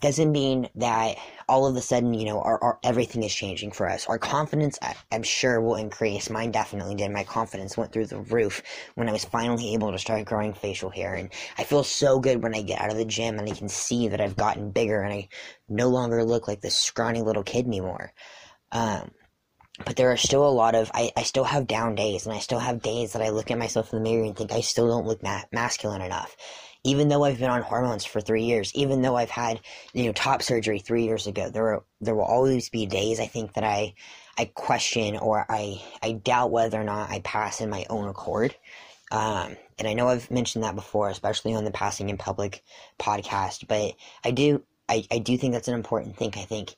doesn't 0.00 0.32
mean 0.32 0.68
that 0.76 1.16
all 1.48 1.66
of 1.66 1.76
a 1.76 1.80
sudden, 1.80 2.14
you 2.14 2.26
know, 2.26 2.40
our, 2.40 2.62
our 2.62 2.78
everything 2.82 3.22
is 3.22 3.34
changing 3.34 3.72
for 3.72 3.88
us. 3.88 4.06
Our 4.06 4.18
confidence, 4.18 4.78
I, 4.82 4.94
am 5.10 5.22
sure, 5.22 5.60
will 5.60 5.76
increase. 5.76 6.30
Mine 6.30 6.50
definitely 6.50 6.94
did. 6.94 7.10
My 7.10 7.24
confidence 7.24 7.76
went 7.76 7.92
through 7.92 8.06
the 8.06 8.20
roof 8.20 8.62
when 8.94 9.08
I 9.08 9.12
was 9.12 9.24
finally 9.24 9.74
able 9.74 9.92
to 9.92 9.98
start 9.98 10.24
growing 10.26 10.52
facial 10.52 10.90
hair, 10.90 11.14
and 11.14 11.30
I 11.56 11.64
feel 11.64 11.84
so 11.84 12.18
good 12.18 12.42
when 12.42 12.54
I 12.54 12.62
get 12.62 12.80
out 12.80 12.90
of 12.90 12.96
the 12.96 13.04
gym 13.04 13.38
and 13.38 13.48
I 13.48 13.54
can 13.54 13.68
see 13.68 14.08
that 14.08 14.20
I've 14.20 14.36
gotten 14.36 14.70
bigger 14.70 15.02
and 15.02 15.12
I 15.12 15.28
no 15.68 15.88
longer 15.88 16.24
look 16.24 16.48
like 16.48 16.60
this 16.60 16.76
scrawny 16.76 17.22
little 17.22 17.42
kid 17.42 17.66
anymore. 17.66 18.12
Um, 18.72 19.10
but 19.84 19.96
there 19.96 20.10
are 20.10 20.16
still 20.16 20.46
a 20.46 20.50
lot 20.50 20.74
of 20.74 20.90
I, 20.92 21.12
I 21.16 21.22
still 21.22 21.44
have 21.44 21.66
down 21.66 21.94
days 21.94 22.26
and 22.26 22.34
i 22.34 22.40
still 22.40 22.58
have 22.58 22.82
days 22.82 23.12
that 23.12 23.22
i 23.22 23.28
look 23.28 23.50
at 23.50 23.58
myself 23.58 23.92
in 23.92 24.02
the 24.02 24.10
mirror 24.10 24.24
and 24.24 24.36
think 24.36 24.52
i 24.52 24.60
still 24.60 24.88
don't 24.88 25.06
look 25.06 25.22
ma- 25.22 25.44
masculine 25.52 26.02
enough 26.02 26.36
even 26.88 27.08
though 27.08 27.24
I've 27.24 27.38
been 27.38 27.50
on 27.50 27.62
hormones 27.62 28.04
for 28.04 28.20
three 28.20 28.44
years, 28.44 28.72
even 28.74 29.02
though 29.02 29.16
I've 29.16 29.30
had 29.30 29.60
you 29.92 30.04
know 30.04 30.12
top 30.12 30.42
surgery 30.42 30.78
three 30.78 31.04
years 31.04 31.26
ago, 31.26 31.50
there 31.50 31.80
there 32.00 32.14
will 32.14 32.22
always 32.22 32.70
be 32.70 32.86
days 32.86 33.20
I 33.20 33.26
think 33.26 33.54
that 33.54 33.64
I 33.64 33.94
I 34.38 34.46
question 34.46 35.16
or 35.16 35.44
I 35.48 35.82
I 36.02 36.12
doubt 36.12 36.50
whether 36.50 36.80
or 36.80 36.84
not 36.84 37.10
I 37.10 37.20
pass 37.20 37.60
in 37.60 37.70
my 37.70 37.84
own 37.90 38.08
accord. 38.08 38.54
Um, 39.10 39.56
and 39.78 39.88
I 39.88 39.94
know 39.94 40.08
I've 40.08 40.30
mentioned 40.30 40.64
that 40.64 40.74
before, 40.74 41.08
especially 41.08 41.54
on 41.54 41.64
the 41.64 41.70
Passing 41.70 42.10
in 42.10 42.18
Public 42.18 42.62
podcast, 42.98 43.66
but 43.66 43.94
I 44.24 44.32
do, 44.32 44.62
I, 44.88 45.04
I 45.10 45.18
do 45.18 45.38
think 45.38 45.54
that's 45.54 45.68
an 45.68 45.74
important 45.74 46.16
thing. 46.16 46.32
I 46.36 46.44
think, 46.44 46.74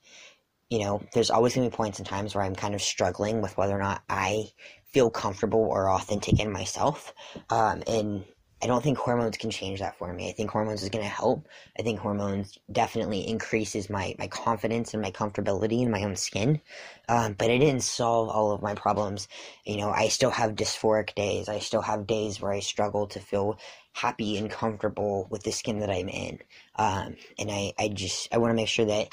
you 0.69 0.81
know, 0.81 1.03
there's 1.13 1.31
always 1.31 1.55
going 1.55 1.69
to 1.69 1.71
be 1.71 1.77
points 1.77 1.99
and 1.99 2.07
times 2.07 2.35
where 2.35 2.45
I'm 2.45 2.55
kind 2.55 2.75
of 2.75 2.83
struggling 2.83 3.43
with 3.43 3.57
whether 3.57 3.75
or 3.75 3.81
not 3.81 4.03
I 4.09 4.51
feel 4.93 5.11
comfortable 5.11 5.61
or 5.61 5.91
authentic 5.91 6.39
in 6.39 6.53
myself. 6.53 7.13
Um, 7.49 7.83
and 7.87 8.25
I 8.63 8.67
don't 8.67 8.83
think 8.83 8.99
hormones 8.99 9.39
can 9.39 9.51
change 9.51 9.81
that 9.81 9.97
for 9.97 10.13
me. 10.13 10.29
I 10.29 10.33
think 10.33 10.51
hormones 10.51 10.83
is 10.83 10.91
going 10.91 11.05
to 11.05 11.11
help. 11.11 11.49
I 11.79 11.83
think 11.83 11.99
hormones 11.99 12.59
definitely 12.71 13.27
increases 13.27 13.89
my, 13.89 14.15
my 14.19 14.27
confidence 14.27 14.93
and 14.93 15.03
my 15.03 15.11
comfortability 15.11 15.81
in 15.81 15.91
my 15.91 16.03
own 16.05 16.17
skin. 16.17 16.61
Um, 17.09 17.35
but 17.35 17.49
it 17.51 17.59
didn't 17.59 17.83
solve 17.83 18.29
all 18.29 18.53
of 18.53 18.61
my 18.61 18.75
problems. 18.75 19.29
You 19.65 19.79
know, 19.79 19.91
I 19.91 20.09
still 20.09 20.31
have 20.31 20.57
dysphoric 20.57 21.15
days. 21.15 21.49
I 21.49 21.61
still 21.61 21.81
have 21.81 22.07
days 22.07 22.41
where 22.41 22.53
I 22.53 22.61
struggle 22.61 23.07
to 23.09 23.21
feel 23.21 23.59
happy 23.93 24.37
and 24.37 24.51
comfortable 24.51 25.27
with 25.31 25.43
the 25.43 25.53
skin 25.53 25.81
that 25.81 25.91
I'm 25.91 26.09
in. 26.09 26.39
Um, 26.77 27.17
and 27.39 27.51
I, 27.51 27.73
I 27.79 27.89
just, 27.89 28.29
I 28.33 28.39
want 28.39 28.51
to 28.51 28.57
make 28.57 28.69
sure 28.69 28.87
that 28.87 29.09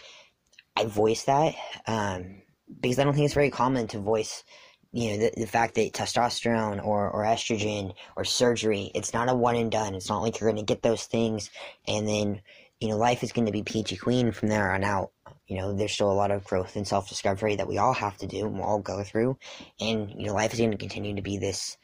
I 0.75 0.85
voice 0.85 1.23
that, 1.23 1.55
um, 1.87 2.41
because 2.81 2.99
I 2.99 3.03
don't 3.03 3.13
think 3.13 3.25
it's 3.25 3.33
very 3.33 3.49
common 3.49 3.87
to 3.87 3.99
voice 3.99 4.43
you 4.91 5.11
know 5.11 5.17
the, 5.17 5.33
the 5.37 5.47
fact 5.47 5.75
that 5.75 5.93
testosterone 5.93 6.83
or, 6.83 7.09
or 7.09 7.23
estrogen 7.23 7.93
or 8.15 8.23
surgery 8.23 8.91
it's 8.95 9.13
not 9.13 9.29
a 9.29 9.35
one 9.35 9.55
and 9.55 9.71
done. 9.71 9.95
It's 9.95 10.09
not 10.09 10.21
like 10.21 10.39
you're 10.39 10.49
going 10.49 10.63
to 10.63 10.73
get 10.73 10.81
those 10.81 11.05
things 11.05 11.49
and 11.87 12.07
then 12.07 12.41
you 12.79 12.89
know 12.89 12.97
life 12.97 13.23
is 13.23 13.31
going 13.31 13.45
to 13.47 13.51
be 13.51 13.63
peachy 13.63 13.97
queen 13.97 14.31
from 14.31 14.49
there 14.49 14.71
on 14.71 14.83
out. 14.83 15.11
You 15.47 15.57
know 15.57 15.73
there's 15.73 15.91
still 15.91 16.11
a 16.11 16.13
lot 16.13 16.31
of 16.31 16.43
growth 16.43 16.75
and 16.75 16.87
self-discovery 16.87 17.57
that 17.57 17.67
we 17.67 17.77
all 17.77 17.93
have 17.93 18.17
to 18.17 18.27
do 18.27 18.45
and 18.45 18.55
we'll 18.55 18.63
all 18.63 18.79
go 18.79 19.03
through. 19.03 19.37
And 19.79 20.09
you 20.11 20.27
know 20.27 20.33
life 20.33 20.53
is 20.53 20.59
going 20.59 20.71
to 20.71 20.77
continue 20.77 21.15
to 21.15 21.21
be 21.21 21.37
this 21.37 21.77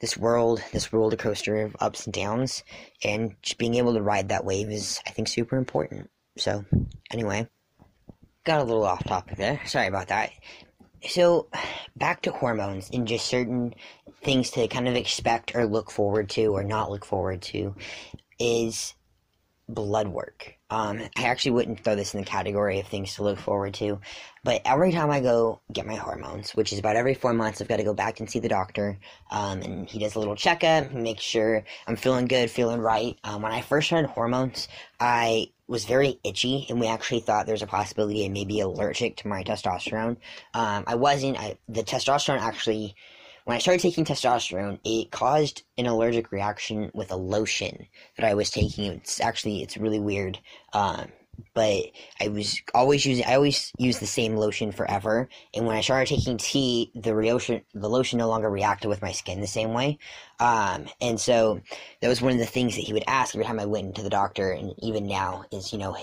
this 0.00 0.16
world 0.16 0.62
this 0.72 0.92
roller 0.92 1.16
coaster 1.16 1.62
of 1.62 1.76
ups 1.80 2.06
and 2.06 2.14
downs. 2.14 2.64
And 3.04 3.36
just 3.42 3.58
being 3.58 3.74
able 3.74 3.94
to 3.94 4.02
ride 4.02 4.30
that 4.30 4.44
wave 4.44 4.70
is 4.70 5.00
i 5.06 5.10
think 5.10 5.28
super 5.28 5.56
important. 5.56 6.10
So 6.38 6.64
anyway 7.10 7.48
got 8.44 8.60
a 8.60 8.64
little 8.64 8.84
off 8.84 9.02
topic 9.02 9.36
there. 9.36 9.60
Sorry 9.66 9.88
about 9.88 10.08
that 10.08 10.30
so 11.08 11.48
back 11.96 12.22
to 12.22 12.32
hormones 12.32 12.90
and 12.92 13.06
just 13.06 13.26
certain 13.26 13.74
things 14.22 14.50
to 14.50 14.66
kind 14.68 14.88
of 14.88 14.96
expect 14.96 15.54
or 15.54 15.66
look 15.66 15.90
forward 15.90 16.28
to 16.30 16.46
or 16.46 16.64
not 16.64 16.90
look 16.90 17.04
forward 17.04 17.42
to 17.42 17.74
is 18.38 18.94
blood 19.68 20.08
work. 20.08 20.55
Um, 20.68 21.00
I 21.16 21.24
actually 21.24 21.52
wouldn't 21.52 21.84
throw 21.84 21.94
this 21.94 22.14
in 22.14 22.20
the 22.20 22.26
category 22.26 22.80
of 22.80 22.88
things 22.88 23.14
to 23.14 23.22
look 23.22 23.38
forward 23.38 23.74
to, 23.74 24.00
but 24.42 24.62
every 24.64 24.90
time 24.92 25.10
I 25.10 25.20
go 25.20 25.60
get 25.72 25.86
my 25.86 25.94
hormones, 25.94 26.56
which 26.56 26.72
is 26.72 26.78
about 26.80 26.96
every 26.96 27.14
four 27.14 27.32
months, 27.32 27.60
I've 27.60 27.68
got 27.68 27.76
to 27.76 27.84
go 27.84 27.94
back 27.94 28.18
and 28.18 28.28
see 28.28 28.40
the 28.40 28.48
doctor, 28.48 28.98
um, 29.30 29.62
and 29.62 29.88
he 29.88 30.00
does 30.00 30.16
a 30.16 30.18
little 30.18 30.34
checkup, 30.34 30.92
make 30.92 31.20
sure 31.20 31.64
I'm 31.86 31.96
feeling 31.96 32.26
good, 32.26 32.50
feeling 32.50 32.80
right. 32.80 33.16
Um, 33.22 33.42
when 33.42 33.52
I 33.52 33.60
first 33.60 33.86
started 33.86 34.08
hormones, 34.08 34.66
I 34.98 35.50
was 35.68 35.84
very 35.84 36.18
itchy, 36.24 36.66
and 36.68 36.80
we 36.80 36.86
actually 36.86 37.20
thought 37.20 37.46
there's 37.46 37.62
a 37.62 37.66
possibility 37.66 38.24
I 38.24 38.28
may 38.28 38.44
be 38.44 38.60
allergic 38.60 39.16
to 39.18 39.28
my 39.28 39.42
testosterone. 39.42 40.16
Um, 40.54 40.84
I 40.86 40.94
wasn't. 40.94 41.38
I, 41.38 41.58
the 41.68 41.82
testosterone 41.82 42.40
actually, 42.40 42.94
when 43.46 43.54
I 43.54 43.60
started 43.60 43.80
taking 43.80 44.04
testosterone, 44.04 44.80
it 44.84 45.12
caused 45.12 45.62
an 45.78 45.86
allergic 45.86 46.32
reaction 46.32 46.90
with 46.92 47.12
a 47.12 47.16
lotion 47.16 47.86
that 48.16 48.26
I 48.26 48.34
was 48.34 48.50
taking. 48.50 48.90
It's 48.90 49.20
actually 49.20 49.62
it's 49.62 49.76
really 49.76 50.00
weird. 50.00 50.40
Um, 50.72 51.12
but 51.54 51.84
I 52.20 52.26
was 52.26 52.60
always 52.74 53.06
using 53.06 53.24
I 53.24 53.36
always 53.36 53.70
use 53.78 54.00
the 54.00 54.06
same 54.06 54.34
lotion 54.34 54.72
forever. 54.72 55.28
And 55.54 55.64
when 55.64 55.76
I 55.76 55.80
started 55.80 56.08
taking 56.08 56.38
T, 56.38 56.90
the 56.96 57.14
lotion 57.14 57.62
the 57.72 57.88
lotion 57.88 58.18
no 58.18 58.26
longer 58.28 58.50
reacted 58.50 58.88
with 58.88 59.00
my 59.00 59.12
skin 59.12 59.40
the 59.40 59.46
same 59.46 59.72
way. 59.72 59.98
Um, 60.40 60.86
and 61.00 61.20
so 61.20 61.60
that 62.00 62.08
was 62.08 62.20
one 62.20 62.32
of 62.32 62.38
the 62.40 62.46
things 62.46 62.74
that 62.74 62.82
he 62.82 62.92
would 62.92 63.04
ask 63.06 63.32
every 63.32 63.44
time 63.44 63.60
I 63.60 63.66
went 63.66 63.86
into 63.86 64.02
the 64.02 64.10
doctor, 64.10 64.50
and 64.50 64.74
even 64.82 65.06
now 65.06 65.44
is 65.52 65.72
you 65.72 65.78
know 65.78 65.96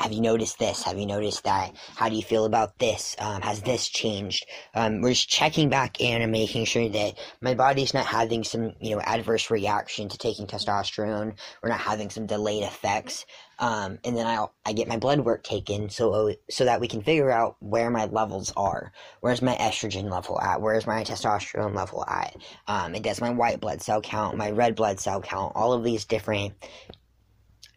have 0.00 0.12
you 0.12 0.22
noticed 0.22 0.58
this? 0.58 0.82
Have 0.84 0.98
you 0.98 1.04
noticed 1.04 1.44
that? 1.44 1.76
How 1.94 2.08
do 2.08 2.16
you 2.16 2.22
feel 2.22 2.46
about 2.46 2.78
this? 2.78 3.14
Um, 3.18 3.42
has 3.42 3.60
this 3.60 3.86
changed? 3.86 4.46
Um, 4.74 5.02
we're 5.02 5.10
just 5.10 5.28
checking 5.28 5.68
back 5.68 6.00
in 6.00 6.22
and 6.22 6.32
making 6.32 6.64
sure 6.64 6.88
that 6.88 7.18
my 7.42 7.52
body's 7.52 7.92
not 7.92 8.06
having 8.06 8.42
some, 8.42 8.72
you 8.80 8.96
know, 8.96 9.02
adverse 9.02 9.50
reaction 9.50 10.08
to 10.08 10.16
taking 10.16 10.46
testosterone. 10.46 11.34
We're 11.62 11.68
not 11.68 11.80
having 11.80 12.08
some 12.08 12.24
delayed 12.24 12.62
effects. 12.62 13.26
Um, 13.58 13.98
and 14.02 14.16
then 14.16 14.26
I 14.26 14.46
I 14.64 14.72
get 14.72 14.88
my 14.88 14.96
blood 14.96 15.20
work 15.20 15.42
taken 15.44 15.90
so 15.90 16.32
so 16.48 16.64
that 16.64 16.80
we 16.80 16.88
can 16.88 17.02
figure 17.02 17.30
out 17.30 17.56
where 17.60 17.90
my 17.90 18.06
levels 18.06 18.54
are. 18.56 18.92
Where's 19.20 19.42
my 19.42 19.54
estrogen 19.56 20.10
level 20.10 20.40
at? 20.40 20.62
Where's 20.62 20.86
my 20.86 21.04
testosterone 21.04 21.76
level 21.76 22.06
at? 22.08 22.36
Um, 22.66 22.94
it 22.94 23.02
does 23.02 23.20
my 23.20 23.28
white 23.28 23.60
blood 23.60 23.82
cell 23.82 24.00
count, 24.00 24.38
my 24.38 24.50
red 24.50 24.76
blood 24.76 24.98
cell 24.98 25.20
count, 25.20 25.52
all 25.56 25.74
of 25.74 25.84
these 25.84 26.06
different 26.06 26.54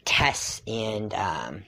tests 0.06 0.62
and 0.66 1.14
um, 1.14 1.64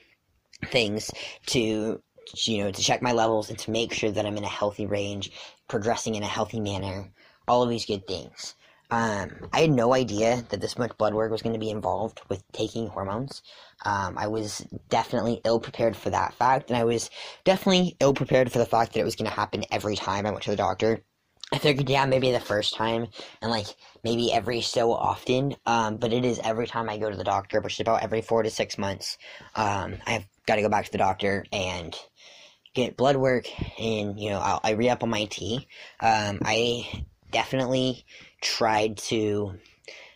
things 0.64 1.10
to 1.46 2.00
you 2.44 2.58
know 2.58 2.70
to 2.70 2.82
check 2.82 3.02
my 3.02 3.12
levels 3.12 3.50
and 3.50 3.58
to 3.60 3.70
make 3.70 3.92
sure 3.92 4.10
that 4.10 4.26
I'm 4.26 4.36
in 4.36 4.44
a 4.44 4.48
healthy 4.48 4.86
range, 4.86 5.30
progressing 5.68 6.14
in 6.14 6.22
a 6.22 6.26
healthy 6.26 6.60
manner. 6.60 7.10
All 7.48 7.62
of 7.62 7.68
these 7.68 7.86
good 7.86 8.06
things. 8.06 8.54
Um, 8.90 9.48
I 9.52 9.62
had 9.62 9.70
no 9.70 9.94
idea 9.94 10.44
that 10.48 10.60
this 10.60 10.78
much 10.78 10.96
blood 10.96 11.14
work 11.14 11.30
was 11.30 11.42
going 11.42 11.54
to 11.54 11.58
be 11.58 11.70
involved 11.70 12.20
with 12.28 12.44
taking 12.52 12.86
hormones. 12.86 13.42
Um, 13.84 14.16
I 14.16 14.28
was 14.28 14.66
definitely 14.88 15.40
ill 15.44 15.58
prepared 15.58 15.96
for 15.96 16.10
that 16.10 16.34
fact, 16.34 16.70
and 16.70 16.78
I 16.78 16.84
was 16.84 17.10
definitely 17.44 17.96
ill 18.00 18.14
prepared 18.14 18.50
for 18.52 18.58
the 18.58 18.66
fact 18.66 18.92
that 18.92 19.00
it 19.00 19.04
was 19.04 19.16
going 19.16 19.28
to 19.28 19.36
happen 19.36 19.64
every 19.72 19.96
time 19.96 20.24
I 20.26 20.30
went 20.30 20.44
to 20.44 20.50
the 20.50 20.56
doctor. 20.56 21.02
I 21.52 21.58
figured, 21.58 21.88
yeah, 21.88 22.06
maybe 22.06 22.32
the 22.32 22.40
first 22.40 22.74
time, 22.74 23.06
and 23.40 23.50
like 23.50 23.66
maybe 24.02 24.32
every 24.32 24.60
so 24.60 24.92
often, 24.92 25.54
um, 25.64 25.96
but 25.96 26.12
it 26.12 26.24
is 26.24 26.40
every 26.42 26.66
time 26.66 26.88
I 26.88 26.98
go 26.98 27.08
to 27.08 27.16
the 27.16 27.24
doctor, 27.24 27.60
which 27.60 27.74
is 27.74 27.80
about 27.80 28.02
every 28.02 28.20
four 28.20 28.42
to 28.42 28.50
six 28.50 28.76
months. 28.76 29.16
Um, 29.54 29.96
I've 30.06 30.24
got 30.46 30.56
to 30.56 30.62
go 30.62 30.68
back 30.68 30.86
to 30.86 30.92
the 30.92 30.98
doctor 30.98 31.44
and 31.52 31.96
get 32.74 32.96
blood 32.96 33.16
work, 33.16 33.46
and 33.80 34.18
you 34.18 34.30
know, 34.30 34.38
I'll, 34.38 34.60
I 34.64 34.70
re 34.72 34.88
up 34.88 35.04
on 35.04 35.10
my 35.10 35.26
T. 35.26 35.68
Um, 36.00 36.40
I 36.44 37.04
definitely 37.30 38.04
tried 38.40 38.96
to. 38.98 39.54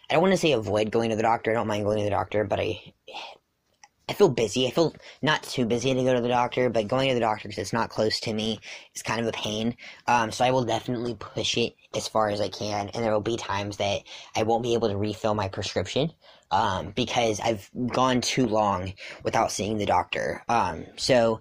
I 0.08 0.14
don't 0.14 0.22
want 0.22 0.32
to 0.32 0.38
say 0.38 0.52
avoid 0.52 0.90
going 0.90 1.10
to 1.10 1.16
the 1.16 1.22
doctor. 1.22 1.52
I 1.52 1.54
don't 1.54 1.68
mind 1.68 1.84
going 1.84 1.98
to 1.98 2.04
the 2.04 2.10
doctor, 2.10 2.42
but 2.42 2.58
I 2.58 2.92
I 4.10 4.12
feel 4.12 4.28
busy. 4.28 4.66
I 4.66 4.72
feel 4.72 4.92
not 5.22 5.44
too 5.44 5.64
busy 5.64 5.94
to 5.94 6.02
go 6.02 6.14
to 6.14 6.20
the 6.20 6.26
doctor, 6.26 6.68
but 6.68 6.88
going 6.88 7.08
to 7.08 7.14
the 7.14 7.20
doctor 7.20 7.46
because 7.46 7.62
it's 7.62 7.72
not 7.72 7.90
close 7.90 8.18
to 8.20 8.34
me 8.34 8.58
is 8.92 9.02
kind 9.02 9.20
of 9.20 9.28
a 9.28 9.32
pain. 9.32 9.76
Um, 10.08 10.32
so 10.32 10.44
I 10.44 10.50
will 10.50 10.64
definitely 10.64 11.14
push 11.14 11.56
it 11.56 11.76
as 11.94 12.08
far 12.08 12.28
as 12.28 12.40
I 12.40 12.48
can, 12.48 12.88
and 12.88 13.04
there 13.04 13.12
will 13.12 13.20
be 13.20 13.36
times 13.36 13.76
that 13.76 14.00
I 14.34 14.42
won't 14.42 14.64
be 14.64 14.74
able 14.74 14.88
to 14.88 14.96
refill 14.96 15.34
my 15.34 15.46
prescription 15.46 16.12
um, 16.50 16.90
because 16.90 17.38
I've 17.38 17.70
gone 17.92 18.20
too 18.20 18.46
long 18.46 18.94
without 19.22 19.52
seeing 19.52 19.78
the 19.78 19.86
doctor. 19.86 20.42
Um, 20.48 20.86
so 20.96 21.40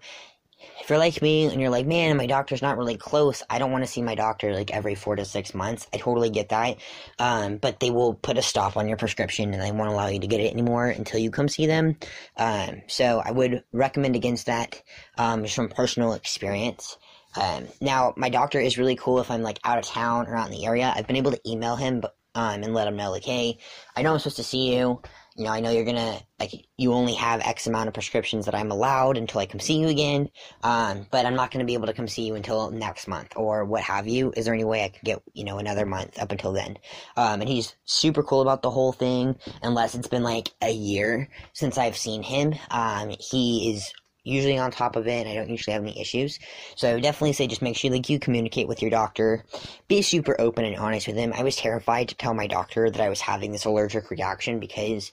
if 0.81 0.89
you're 0.89 0.99
like 0.99 1.21
me 1.21 1.45
and 1.45 1.59
you're 1.59 1.69
like, 1.69 1.85
man, 1.85 2.17
my 2.17 2.25
doctor's 2.25 2.61
not 2.61 2.77
really 2.77 2.97
close, 2.97 3.43
I 3.49 3.59
don't 3.59 3.71
want 3.71 3.83
to 3.83 3.89
see 3.89 4.01
my 4.01 4.15
doctor 4.15 4.53
like 4.53 4.71
every 4.71 4.95
four 4.95 5.15
to 5.15 5.25
six 5.25 5.53
months. 5.53 5.87
I 5.93 5.97
totally 5.97 6.29
get 6.29 6.49
that. 6.49 6.77
Um, 7.17 7.57
but 7.57 7.79
they 7.79 7.91
will 7.91 8.13
put 8.13 8.37
a 8.37 8.41
stop 8.41 8.77
on 8.77 8.87
your 8.87 8.97
prescription 8.97 9.53
and 9.53 9.61
they 9.61 9.71
won't 9.71 9.89
allow 9.89 10.07
you 10.07 10.19
to 10.19 10.27
get 10.27 10.41
it 10.41 10.51
anymore 10.51 10.87
until 10.87 11.19
you 11.19 11.31
come 11.31 11.47
see 11.47 11.67
them. 11.67 11.97
Um, 12.37 12.81
so 12.87 13.21
I 13.23 13.31
would 13.31 13.63
recommend 13.71 14.15
against 14.15 14.47
that, 14.47 14.81
um, 15.17 15.43
just 15.43 15.55
from 15.55 15.69
personal 15.69 16.13
experience. 16.13 16.97
Um, 17.35 17.67
now 17.79 18.13
my 18.17 18.29
doctor 18.29 18.59
is 18.59 18.77
really 18.77 18.95
cool 18.95 19.19
if 19.19 19.29
I'm 19.29 19.43
like 19.43 19.59
out 19.63 19.77
of 19.77 19.85
town 19.85 20.27
or 20.27 20.35
out 20.35 20.47
in 20.47 20.51
the 20.51 20.65
area. 20.65 20.91
I've 20.95 21.07
been 21.07 21.15
able 21.15 21.31
to 21.31 21.49
email 21.49 21.75
him, 21.75 22.03
um, 22.35 22.63
and 22.63 22.73
let 22.73 22.87
him 22.87 22.95
know 22.95 23.11
like, 23.11 23.23
hey, 23.23 23.57
I 23.95 24.01
know 24.01 24.13
I'm 24.13 24.19
supposed 24.19 24.37
to 24.37 24.43
see 24.43 24.75
you 24.75 25.01
you 25.39 25.45
know, 25.45 25.51
I 25.51 25.61
know 25.61 25.71
you're 25.71 25.85
gonna 25.85 26.19
like 26.37 26.51
you 26.75 26.91
only 26.91 27.13
have 27.13 27.39
X 27.39 27.65
amount 27.65 27.87
of 27.87 27.93
prescriptions 27.93 28.45
that 28.45 28.53
I'm 28.53 28.71
allowed 28.71 29.15
until 29.15 29.39
I 29.39 29.45
come 29.45 29.61
see 29.61 29.79
you 29.79 29.87
again. 29.87 30.29
Um, 30.63 31.07
but 31.11 31.25
I'm 31.25 31.35
not 31.35 31.49
gonna 31.49 31.63
be 31.63 31.75
able 31.75 31.87
to 31.87 31.93
come 31.93 32.09
see 32.09 32.23
you 32.27 32.35
until 32.35 32.71
next 32.71 33.07
month 33.07 33.31
or 33.37 33.63
what 33.63 33.81
have 33.83 34.05
you. 34.05 34.33
Is 34.35 34.43
there 34.43 34.53
any 34.53 34.65
way 34.65 34.83
I 34.83 34.89
could 34.89 35.03
get 35.03 35.21
you 35.33 35.45
know 35.45 35.57
another 35.57 35.85
month 35.85 36.19
up 36.19 36.33
until 36.33 36.51
then? 36.51 36.77
Um, 37.15 37.39
and 37.39 37.49
he's 37.49 37.73
super 37.85 38.21
cool 38.21 38.41
about 38.41 38.63
the 38.63 38.69
whole 38.69 38.91
thing. 38.91 39.37
Unless 39.63 39.95
it's 39.95 40.09
been 40.09 40.23
like 40.23 40.49
a 40.61 40.71
year 40.71 41.29
since 41.53 41.77
I've 41.77 41.95
seen 41.95 42.21
him, 42.21 42.55
um, 42.69 43.15
he 43.17 43.71
is 43.73 43.93
usually 44.23 44.57
on 44.57 44.71
top 44.71 44.95
of 44.95 45.07
it 45.07 45.25
and 45.25 45.29
I 45.29 45.35
don't 45.35 45.49
usually 45.49 45.73
have 45.73 45.83
any 45.83 45.99
issues. 45.99 46.39
So 46.75 46.89
I 46.89 46.93
would 46.93 47.03
definitely 47.03 47.33
say 47.33 47.47
just 47.47 47.61
make 47.61 47.75
sure 47.75 47.91
like 47.91 48.09
you 48.09 48.19
communicate 48.19 48.67
with 48.67 48.81
your 48.81 48.91
doctor. 48.91 49.45
Be 49.87 50.01
super 50.01 50.39
open 50.39 50.65
and 50.65 50.75
honest 50.75 51.07
with 51.07 51.15
him. 51.15 51.33
I 51.35 51.43
was 51.43 51.55
terrified 51.55 52.09
to 52.09 52.15
tell 52.15 52.33
my 52.33 52.47
doctor 52.47 52.89
that 52.89 53.01
I 53.01 53.09
was 53.09 53.21
having 53.21 53.51
this 53.51 53.65
allergic 53.65 54.09
reaction 54.11 54.59
because 54.59 55.11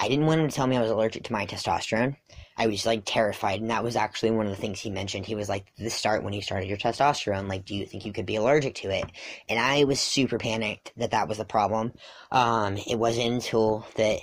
I 0.00 0.08
didn't 0.08 0.26
want 0.26 0.40
him 0.40 0.48
to 0.48 0.54
tell 0.54 0.66
me 0.66 0.76
I 0.76 0.82
was 0.82 0.90
allergic 0.90 1.24
to 1.24 1.32
my 1.32 1.44
testosterone. 1.44 2.16
I 2.56 2.66
was 2.66 2.86
like 2.86 3.02
terrified, 3.04 3.60
and 3.60 3.70
that 3.70 3.84
was 3.84 3.96
actually 3.96 4.32
one 4.32 4.46
of 4.46 4.50
the 4.50 4.60
things 4.60 4.80
he 4.80 4.90
mentioned. 4.90 5.26
He 5.26 5.34
was 5.34 5.48
like, 5.48 5.66
"The 5.76 5.90
start 5.90 6.24
when 6.24 6.32
you 6.32 6.42
started 6.42 6.68
your 6.68 6.76
testosterone, 6.76 7.48
like, 7.48 7.64
do 7.64 7.74
you 7.74 7.86
think 7.86 8.04
you 8.04 8.12
could 8.12 8.26
be 8.26 8.36
allergic 8.36 8.74
to 8.76 8.90
it?" 8.90 9.04
And 9.48 9.58
I 9.58 9.84
was 9.84 10.00
super 10.00 10.38
panicked 10.38 10.92
that 10.96 11.12
that 11.12 11.28
was 11.28 11.38
the 11.38 11.44
problem. 11.44 11.92
Um, 12.32 12.76
it 12.76 12.98
wasn't 12.98 13.32
until 13.32 13.86
that 13.96 14.20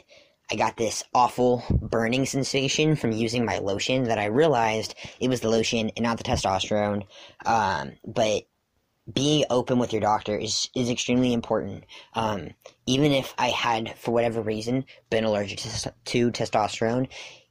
I 0.52 0.56
got 0.56 0.78
this 0.78 1.04
awful 1.14 1.64
burning 1.70 2.26
sensation 2.26 2.96
from 2.96 3.12
using 3.12 3.46
my 3.46 3.58
lotion 3.58 4.04
that 4.06 4.20
I 4.20 4.26
realized 4.26 4.96
it 5.20 5.28
was 5.28 5.42
the 5.42 5.50
lotion 5.50 5.92
and 5.96 6.04
not 6.04 6.18
the 6.18 6.24
testosterone. 6.24 7.06
Um, 7.46 7.94
but 8.06 8.44
being 9.12 9.46
open 9.50 9.80
with 9.80 9.94
your 9.94 10.02
doctor 10.02 10.38
is, 10.38 10.70
is 10.76 10.90
extremely 10.90 11.34
important. 11.34 11.86
Um, 12.14 12.50
even 12.86 13.12
if 13.12 13.34
I 13.38 13.50
had, 13.50 13.96
for 13.98 14.12
whatever 14.12 14.42
reason, 14.42 14.86
been 15.10 15.24
allergic 15.24 15.60
to, 15.60 15.94
to 16.06 16.32
testosterone, 16.32 17.08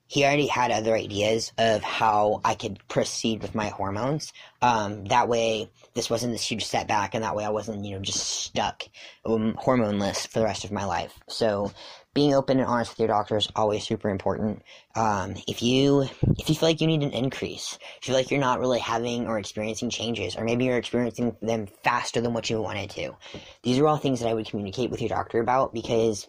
he 0.07 0.25
already 0.25 0.47
had 0.47 0.71
other 0.71 0.95
ideas 0.95 1.53
of 1.59 1.83
how 1.83 2.41
I 2.45 2.55
could 2.55 2.79
proceed 2.89 3.41
with 3.41 3.55
my 3.55 3.69
hormones. 3.69 4.33
Um, 4.61 5.07
that 5.07 5.29
way, 5.29 5.71
this 5.95 6.11
wasn't 6.11 6.33
this 6.33 6.47
huge 6.49 6.65
setback, 6.65 7.15
and 7.15 7.25
that 7.25 7.35
way 7.35 7.45
I 7.45 7.51
wasn't, 7.51 7.85
you 7.85 7.95
know, 7.95 8.03
just 8.03 8.21
stuck 8.21 8.85
um, 9.25 9.55
hormoneless 9.55 10.27
for 10.27 10.41
the 10.41 10.45
rest 10.45 10.65
of 10.65 10.73
my 10.73 10.85
life. 10.85 11.19
So, 11.29 11.73
being 12.15 12.33
open 12.33 12.61
and 12.61 12.67
honest 12.69 12.93
with 12.93 13.01
your 13.01 13.09
doctor 13.09 13.37
is 13.37 13.49
always 13.57 13.85
super 13.85 14.09
important. 14.09 14.63
Um, 14.95 15.35
if 15.49 15.63
you 15.63 16.03
if 16.39 16.49
you 16.49 16.55
feel 16.55 16.69
like 16.69 16.81
you 16.81 16.87
need 16.87 17.03
an 17.03 17.11
increase, 17.11 17.79
if 18.01 18.09
you 18.09 18.13
feel 18.13 18.15
like 18.15 18.31
you're 18.31 18.41
not 18.41 18.61
really 18.61 18.79
having 18.79 19.27
or 19.27 19.39
experiencing 19.39 19.91
changes, 19.91 20.37
or 20.37 20.45
maybe 20.45 20.65
you're 20.65 20.79
experiencing 20.79 21.37
them 21.43 21.67
faster 21.83 22.21
than 22.21 22.33
what 22.33 22.49
you 22.49 22.63
wanted 22.63 22.91
to, 22.91 23.17
these 23.63 23.79
are 23.79 23.87
all 23.87 23.97
things 23.97 24.21
that 24.21 24.29
I 24.29 24.35
would 24.35 24.47
communicate 24.47 24.91
with 24.91 25.03
your 25.03 25.09
doctor 25.09 25.41
about 25.41 25.75
because 25.75 26.29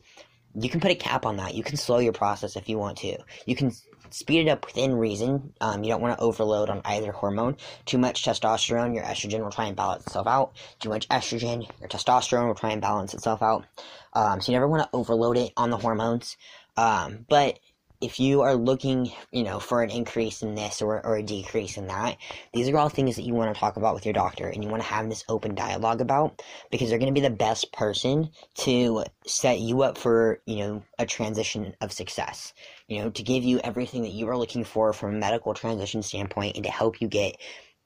you 0.60 0.70
can 0.70 0.80
put 0.80 0.92
a 0.92 0.96
cap 0.96 1.26
on 1.26 1.38
that. 1.38 1.54
You 1.54 1.64
can 1.64 1.78
slow 1.78 2.00
your 2.00 2.14
process 2.14 2.56
if 2.56 2.68
you 2.68 2.78
want 2.78 2.98
to. 3.00 3.18
You 3.46 3.56
can 3.56 3.72
speed 4.10 4.48
it 4.48 4.50
up 4.50 4.66
within 4.66 4.96
reason. 4.96 5.54
Um, 5.62 5.84
you 5.84 5.90
don't 5.90 6.02
want 6.02 6.18
to 6.18 6.24
overload 6.24 6.70
on 6.70 6.82
either 6.86 7.12
hormone. 7.12 7.58
Too 7.86 7.98
much 7.98 8.24
testosterone, 8.24 8.94
your 8.96 9.04
estrogen 9.04 9.42
will 9.44 9.52
try 9.52 9.66
and 9.66 9.76
balance 9.76 10.06
itself 10.06 10.28
out. 10.28 10.54
Too 10.80 10.90
much 10.90 11.08
estrogen, 11.10 11.70
your 11.80 11.90
testosterone 11.90 12.48
will 12.48 12.56
try 12.56 12.72
and 12.72 12.82
balance 12.82 13.14
itself 13.14 13.42
out. 13.42 13.66
Um, 14.14 14.42
so 14.42 14.52
you 14.52 14.58
never 14.58 14.68
want 14.68 14.84
to 14.84 14.90
overload 14.98 15.38
it 15.38 15.52
on 15.58 15.70
the 15.70 15.78
hormones. 15.78 16.38
Um, 16.78 17.26
but 17.30 17.60
if 18.06 18.20
you 18.20 18.42
are 18.42 18.56
looking, 18.56 19.12
you 19.32 19.42
know, 19.42 19.60
for 19.60 19.82
an 19.82 19.90
increase 19.90 20.44
in 20.44 20.54
this 20.54 20.80
or, 20.80 21.04
or 21.04 21.18
a 21.18 21.24
decrease 21.24 21.76
in 21.76 21.88
that, 21.88 22.18
these 22.54 22.70
are 22.70 22.78
all 22.78 22.88
things 22.88 23.16
that 23.16 23.24
you 23.24 23.34
want 23.34 23.54
to 23.54 23.60
talk 23.60 23.78
about 23.78 23.96
with 23.96 24.06
your 24.06 24.14
doctor 24.14 24.48
and 24.48 24.64
you 24.64 24.70
want 24.70 24.84
to 24.84 24.88
have 24.88 25.10
this 25.10 25.24
open 25.28 25.56
dialogue 25.56 26.02
about 26.02 26.40
because 26.70 26.90
they're 26.90 27.00
going 27.00 27.14
to 27.14 27.20
be 27.20 27.28
the 27.28 27.34
best 27.34 27.74
person 27.74 28.30
to 28.54 29.04
set 29.26 29.60
you 29.60 29.82
up 29.82 29.98
for, 29.98 30.40
you 30.46 30.58
know, 30.58 30.84
a 31.00 31.06
transition 31.08 31.74
of 31.82 31.92
success. 31.92 32.54
You 32.88 33.02
know, 33.02 33.10
to 33.10 33.24
give 33.24 33.44
you 33.44 33.60
everything 33.64 34.04
that 34.04 34.14
you 34.14 34.30
are 34.30 34.38
looking 34.38 34.64
for 34.64 34.94
from 34.94 35.16
a 35.16 35.18
medical 35.18 35.56
transition 35.56 36.04
standpoint 36.04 36.56
and 36.56 36.66
to 36.66 36.72
help 36.72 37.02
you 37.02 37.08
get 37.08 37.38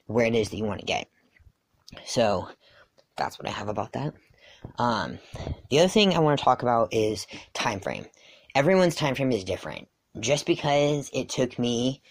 where 0.08 0.26
it 0.26 0.36
is 0.36 0.50
that 0.50 0.58
you 0.58 0.66
want 0.66 0.82
to 0.82 0.86
get. 0.86 1.08
So, 2.06 2.50
that's 3.16 3.40
what 3.40 3.48
I 3.48 3.52
have 3.52 3.70
about 3.70 3.94
that. 3.94 4.14
Um, 4.78 5.20
the 5.70 5.80
other 5.80 5.88
thing 5.88 6.14
I 6.14 6.20
want 6.20 6.38
to 6.38 6.44
talk 6.44 6.62
about 6.62 6.94
is 6.94 7.26
time 7.54 7.80
frame. 7.80 8.06
Everyone's 8.54 8.96
time 8.96 9.16
frame 9.16 9.32
is 9.32 9.46
different 9.46 9.88
just 10.20 10.46
because 10.46 11.10
it 11.14 11.30
took 11.30 11.60
me, 11.60 12.02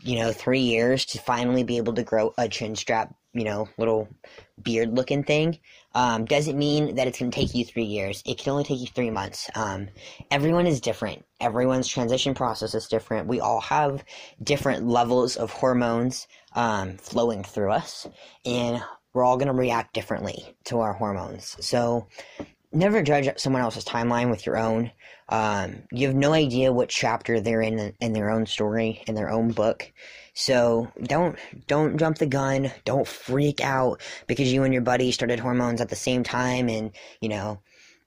you 0.00 0.18
know, 0.18 0.32
three 0.32 0.60
years 0.60 1.04
to 1.06 1.18
finally 1.18 1.64
be 1.64 1.78
able 1.78 1.94
to 1.94 2.02
grow 2.02 2.32
a 2.36 2.48
chin 2.48 2.76
strap, 2.76 3.14
you 3.32 3.44
know, 3.44 3.68
little 3.78 4.08
beard 4.62 4.94
looking 4.94 5.24
thing, 5.24 5.58
um, 5.94 6.24
doesn't 6.24 6.58
mean 6.58 6.96
that 6.96 7.06
it's 7.06 7.18
going 7.18 7.30
to 7.30 7.34
take 7.34 7.54
you 7.54 7.64
three 7.64 7.84
years. 7.84 8.22
It 8.26 8.38
can 8.38 8.52
only 8.52 8.64
take 8.64 8.80
you 8.80 8.86
three 8.86 9.10
months. 9.10 9.50
Um, 9.54 9.88
everyone 10.30 10.66
is 10.66 10.80
different. 10.80 11.24
Everyone's 11.40 11.88
transition 11.88 12.34
process 12.34 12.74
is 12.74 12.86
different. 12.88 13.28
We 13.28 13.40
all 13.40 13.60
have 13.60 14.04
different 14.42 14.86
levels 14.86 15.36
of 15.36 15.50
hormones 15.50 16.26
um, 16.54 16.96
flowing 16.98 17.44
through 17.44 17.72
us, 17.72 18.06
and 18.44 18.82
we're 19.12 19.24
all 19.24 19.38
going 19.38 19.48
to 19.48 19.54
react 19.54 19.94
differently 19.94 20.56
to 20.64 20.80
our 20.80 20.92
hormones. 20.92 21.56
So, 21.60 22.08
never 22.76 23.02
judge 23.02 23.28
someone 23.38 23.62
else's 23.62 23.84
timeline 23.84 24.30
with 24.30 24.46
your 24.46 24.56
own. 24.58 24.90
Um, 25.28 25.82
you 25.90 26.06
have 26.06 26.16
no 26.16 26.32
idea 26.32 26.72
what 26.72 26.88
chapter 26.88 27.40
they're 27.40 27.62
in 27.62 27.94
in 28.00 28.12
their 28.12 28.30
own 28.30 28.46
story 28.46 29.02
in 29.06 29.14
their 29.14 29.30
own 29.30 29.50
book. 29.50 29.92
So 30.34 30.92
don't 31.02 31.38
don't 31.66 31.96
jump 31.98 32.18
the 32.18 32.26
gun. 32.26 32.70
Don't 32.84 33.08
freak 33.08 33.60
out 33.60 34.00
because 34.26 34.52
you 34.52 34.62
and 34.62 34.72
your 34.72 34.82
buddy 34.82 35.10
started 35.10 35.40
hormones 35.40 35.80
at 35.80 35.88
the 35.88 35.96
same 35.96 36.22
time, 36.22 36.68
and 36.68 36.92
you 37.20 37.28
know 37.28 37.60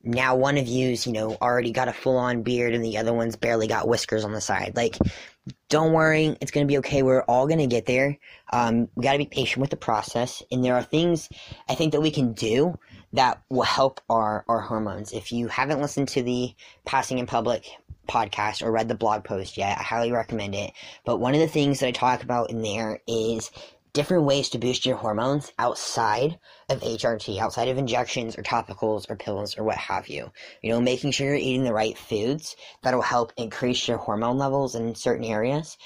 now 0.03 0.35
one 0.35 0.57
of 0.57 0.67
you's 0.67 1.05
you 1.05 1.13
know 1.13 1.35
already 1.41 1.71
got 1.71 1.87
a 1.87 1.93
full 1.93 2.17
on 2.17 2.43
beard 2.43 2.73
and 2.73 2.85
the 2.85 2.97
other 2.97 3.13
one's 3.13 3.35
barely 3.35 3.67
got 3.67 3.87
whiskers 3.87 4.23
on 4.23 4.31
the 4.31 4.41
side. 4.41 4.73
Like, 4.75 4.97
don't 5.69 5.93
worry, 5.93 6.37
it's 6.41 6.51
gonna 6.51 6.65
be 6.65 6.79
okay. 6.79 7.03
We're 7.03 7.21
all 7.23 7.47
gonna 7.47 7.67
get 7.67 7.85
there. 7.85 8.17
Um, 8.51 8.89
we 8.95 9.03
gotta 9.03 9.17
be 9.17 9.25
patient 9.25 9.61
with 9.61 9.69
the 9.69 9.77
process, 9.77 10.43
and 10.51 10.63
there 10.63 10.75
are 10.75 10.83
things 10.83 11.29
I 11.67 11.75
think 11.75 11.93
that 11.93 12.01
we 12.01 12.11
can 12.11 12.33
do 12.33 12.77
that 13.13 13.41
will 13.49 13.63
help 13.63 14.01
our, 14.09 14.45
our 14.47 14.61
hormones. 14.61 15.13
If 15.13 15.31
you 15.31 15.47
haven't 15.47 15.81
listened 15.81 16.09
to 16.09 16.23
the 16.23 16.53
Passing 16.85 17.17
in 17.17 17.25
Public 17.25 17.65
podcast 18.07 18.63
or 18.63 18.71
read 18.71 18.87
the 18.87 18.95
blog 18.95 19.23
post 19.23 19.57
yet, 19.57 19.77
I 19.77 19.83
highly 19.83 20.11
recommend 20.11 20.55
it. 20.55 20.71
But 21.05 21.19
one 21.19 21.33
of 21.33 21.39
the 21.39 21.47
things 21.47 21.79
that 21.79 21.87
I 21.87 21.91
talk 21.91 22.23
about 22.23 22.49
in 22.49 22.61
there 22.61 22.99
is 23.07 23.51
different 23.93 24.23
ways 24.23 24.49
to 24.49 24.57
boost 24.57 24.85
your 24.85 24.97
hormones 24.97 25.51
outside 25.57 26.39
of 26.69 26.81
HRT, 26.81 27.39
outside 27.39 27.67
of 27.67 27.77
injections 27.77 28.37
or 28.37 28.43
topicals 28.43 29.09
or 29.09 29.15
pills 29.15 29.57
or 29.57 29.63
what 29.63 29.77
have 29.77 30.07
you. 30.07 30.31
You 30.61 30.71
know, 30.71 30.81
making 30.81 31.11
sure 31.11 31.27
you're 31.27 31.35
eating 31.35 31.63
the 31.63 31.73
right 31.73 31.97
foods 31.97 32.55
that'll 32.83 33.01
help 33.01 33.33
increase 33.37 33.87
your 33.87 33.97
hormone 33.97 34.37
levels 34.37 34.75
in 34.75 34.95
certain 34.95 35.25
areas 35.25 35.77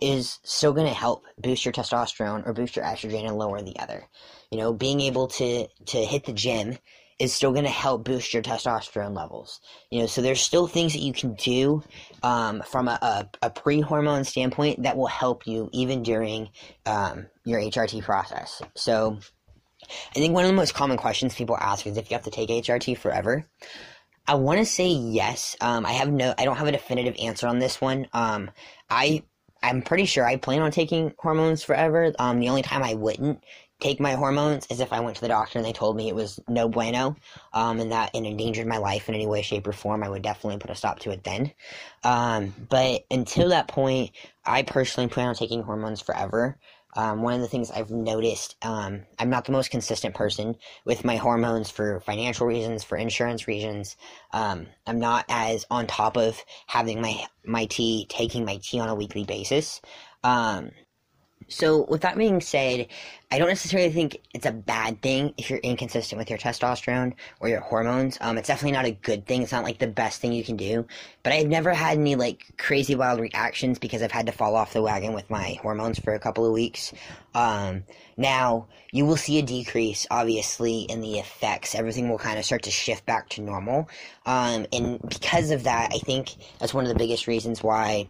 is 0.00 0.40
still 0.42 0.72
going 0.72 0.88
to 0.88 0.92
help 0.92 1.24
boost 1.38 1.64
your 1.64 1.72
testosterone 1.72 2.46
or 2.46 2.52
boost 2.52 2.74
your 2.74 2.84
estrogen 2.84 3.26
and 3.26 3.38
lower 3.38 3.62
the 3.62 3.78
other. 3.78 4.08
You 4.50 4.58
know, 4.58 4.72
being 4.72 5.00
able 5.00 5.28
to 5.28 5.68
to 5.86 6.04
hit 6.04 6.24
the 6.24 6.32
gym 6.32 6.76
is 7.18 7.32
still 7.32 7.52
going 7.52 7.64
to 7.64 7.70
help 7.70 8.04
boost 8.04 8.32
your 8.32 8.42
testosterone 8.42 9.16
levels. 9.16 9.60
You 9.90 10.00
know, 10.00 10.06
so 10.06 10.22
there's 10.22 10.40
still 10.40 10.66
things 10.66 10.92
that 10.92 11.00
you 11.00 11.12
can 11.12 11.34
do 11.34 11.82
um, 12.22 12.62
from 12.66 12.88
a, 12.88 12.98
a, 13.02 13.28
a, 13.42 13.50
pre-hormone 13.50 14.24
standpoint 14.24 14.82
that 14.82 14.96
will 14.96 15.06
help 15.06 15.46
you 15.46 15.68
even 15.72 16.02
during 16.02 16.48
um, 16.86 17.26
your 17.44 17.60
HRT 17.60 18.02
process. 18.02 18.62
So 18.74 19.18
I 19.88 20.14
think 20.14 20.34
one 20.34 20.44
of 20.44 20.50
the 20.50 20.56
most 20.56 20.74
common 20.74 20.96
questions 20.96 21.34
people 21.34 21.56
ask 21.56 21.86
is 21.86 21.96
if 21.96 22.10
you 22.10 22.14
have 22.14 22.24
to 22.24 22.30
take 22.30 22.48
HRT 22.48 22.98
forever. 22.98 23.46
I 24.26 24.34
want 24.34 24.60
to 24.60 24.64
say 24.64 24.86
yes. 24.86 25.56
Um, 25.60 25.84
I 25.84 25.92
have 25.92 26.10
no, 26.10 26.32
I 26.38 26.44
don't 26.44 26.56
have 26.56 26.68
a 26.68 26.72
definitive 26.72 27.16
answer 27.20 27.48
on 27.48 27.58
this 27.58 27.80
one. 27.80 28.06
Um, 28.12 28.50
I 28.88 29.24
I'm 29.62 29.82
pretty 29.82 30.06
sure 30.06 30.26
I 30.26 30.36
plan 30.36 30.60
on 30.60 30.70
taking 30.70 31.14
hormones 31.18 31.62
forever. 31.62 32.12
Um, 32.18 32.40
the 32.40 32.48
only 32.48 32.62
time 32.62 32.82
I 32.82 32.94
wouldn't 32.94 33.42
take 33.82 34.00
my 34.00 34.12
hormones 34.12 34.66
as 34.70 34.80
if 34.80 34.92
I 34.92 35.00
went 35.00 35.16
to 35.16 35.22
the 35.22 35.28
doctor 35.28 35.58
and 35.58 35.66
they 35.66 35.72
told 35.72 35.96
me 35.96 36.08
it 36.08 36.14
was 36.14 36.38
no 36.48 36.68
bueno, 36.68 37.16
um, 37.52 37.80
and 37.80 37.92
that 37.92 38.14
it 38.14 38.24
endangered 38.24 38.66
my 38.66 38.78
life 38.78 39.08
in 39.08 39.14
any 39.14 39.26
way, 39.26 39.42
shape, 39.42 39.66
or 39.66 39.72
form. 39.72 40.02
I 40.02 40.08
would 40.08 40.22
definitely 40.22 40.58
put 40.58 40.70
a 40.70 40.74
stop 40.74 41.00
to 41.00 41.10
it 41.10 41.24
then. 41.24 41.52
Um, 42.04 42.54
but 42.68 43.04
until 43.10 43.48
that 43.50 43.68
point, 43.68 44.12
I 44.44 44.62
personally 44.62 45.08
plan 45.08 45.28
on 45.28 45.34
taking 45.34 45.62
hormones 45.62 46.00
forever. 46.00 46.58
Um, 46.94 47.22
one 47.22 47.34
of 47.34 47.40
the 47.40 47.48
things 47.48 47.70
I've 47.70 47.90
noticed, 47.90 48.56
um, 48.62 49.06
I'm 49.18 49.30
not 49.30 49.46
the 49.46 49.52
most 49.52 49.70
consistent 49.70 50.14
person 50.14 50.56
with 50.84 51.04
my 51.04 51.16
hormones 51.16 51.70
for 51.70 52.00
financial 52.00 52.46
reasons, 52.46 52.84
for 52.84 52.98
insurance 52.98 53.48
reasons. 53.48 53.96
Um, 54.32 54.66
I'm 54.86 54.98
not 54.98 55.24
as 55.28 55.64
on 55.70 55.86
top 55.86 56.16
of 56.16 56.38
having 56.66 57.00
my 57.00 57.24
my 57.44 57.64
T, 57.64 58.06
taking 58.10 58.44
my 58.44 58.58
T 58.62 58.78
on 58.78 58.90
a 58.90 58.94
weekly 58.94 59.24
basis. 59.24 59.80
Um, 60.22 60.70
so, 61.48 61.84
with 61.84 62.02
that 62.02 62.16
being 62.16 62.40
said, 62.40 62.88
I 63.30 63.38
don't 63.38 63.48
necessarily 63.48 63.90
think 63.90 64.18
it's 64.34 64.44
a 64.44 64.52
bad 64.52 65.00
thing 65.00 65.32
if 65.38 65.48
you're 65.48 65.58
inconsistent 65.60 66.18
with 66.18 66.28
your 66.28 66.38
testosterone 66.38 67.14
or 67.40 67.48
your 67.48 67.60
hormones. 67.60 68.18
Um, 68.20 68.36
it's 68.36 68.48
definitely 68.48 68.72
not 68.72 68.84
a 68.84 68.90
good 68.90 69.26
thing. 69.26 69.42
It's 69.42 69.52
not 69.52 69.64
like 69.64 69.78
the 69.78 69.86
best 69.86 70.20
thing 70.20 70.32
you 70.32 70.44
can 70.44 70.56
do. 70.56 70.86
But 71.22 71.32
I've 71.32 71.46
never 71.46 71.72
had 71.72 71.96
any 71.96 72.14
like 72.14 72.44
crazy 72.58 72.94
wild 72.94 73.20
reactions 73.20 73.78
because 73.78 74.02
I've 74.02 74.12
had 74.12 74.26
to 74.26 74.32
fall 74.32 74.54
off 74.54 74.74
the 74.74 74.82
wagon 74.82 75.14
with 75.14 75.30
my 75.30 75.58
hormones 75.62 75.98
for 75.98 76.12
a 76.12 76.18
couple 76.18 76.44
of 76.44 76.52
weeks. 76.52 76.92
Um, 77.34 77.84
now 78.18 78.66
you 78.90 79.06
will 79.06 79.16
see 79.16 79.38
a 79.38 79.42
decrease, 79.42 80.06
obviously, 80.10 80.80
in 80.82 81.00
the 81.00 81.18
effects. 81.18 81.74
Everything 81.74 82.10
will 82.10 82.18
kind 82.18 82.38
of 82.38 82.44
start 82.44 82.64
to 82.64 82.70
shift 82.70 83.06
back 83.06 83.30
to 83.30 83.40
normal. 83.40 83.88
Um, 84.26 84.66
and 84.72 85.00
because 85.00 85.50
of 85.50 85.64
that, 85.64 85.90
I 85.94 85.98
think 85.98 86.34
that's 86.58 86.74
one 86.74 86.84
of 86.84 86.90
the 86.90 86.98
biggest 86.98 87.26
reasons 87.26 87.62
why 87.62 88.08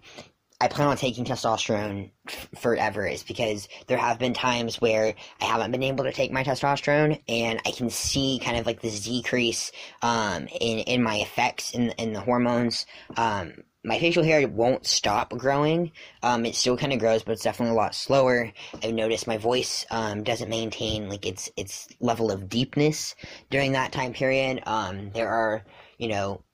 I 0.62 0.68
plan 0.68 0.87
on 0.87 0.96
taking 0.96 1.25
testosterone 1.25 2.12
forever 2.55 3.05
is 3.05 3.25
because 3.25 3.66
there 3.88 3.98
have 3.98 4.20
been 4.20 4.33
times 4.33 4.81
where 4.81 5.12
I 5.40 5.44
haven't 5.44 5.72
been 5.72 5.83
able 5.83 6.05
to 6.05 6.12
take 6.12 6.31
my 6.31 6.44
testosterone 6.44 7.20
and 7.27 7.61
I 7.66 7.72
can 7.72 7.90
see 7.90 8.40
kind 8.40 8.57
of 8.57 8.64
like 8.64 8.81
this 8.81 9.05
decrease 9.05 9.72
um, 10.03 10.46
in, 10.61 10.79
in 10.79 11.03
my 11.03 11.16
effects 11.16 11.72
in, 11.72 11.90
in 11.98 12.12
the 12.12 12.20
hormones. 12.20 12.87
Um, 13.16 13.55
my 13.83 13.98
facial 13.98 14.22
hair 14.22 14.46
won't 14.46 14.87
stop 14.87 15.31
growing. 15.31 15.90
Um, 16.22 16.46
it 16.46 16.55
still 16.55 16.77
kind 16.77 16.92
of 16.92 17.01
grows, 17.01 17.25
but 17.25 17.33
it's 17.33 17.42
definitely 17.42 17.75
a 17.75 17.81
lot 17.81 17.96
slower. 17.96 18.53
I've 18.85 18.94
noticed 18.94 19.27
my 19.27 19.38
voice 19.38 19.85
um, 19.90 20.22
doesn't 20.22 20.48
maintain 20.48 21.09
like 21.09 21.27
its 21.27 21.51
its 21.57 21.88
level 21.98 22.31
of 22.31 22.48
deepness 22.48 23.16
during 23.51 23.72
that 23.72 23.90
time 23.90 24.12
period. 24.12 24.62
Um, 24.64 25.11
there 25.11 25.29
are, 25.29 25.64
you 25.98 26.07
know, 26.07 26.44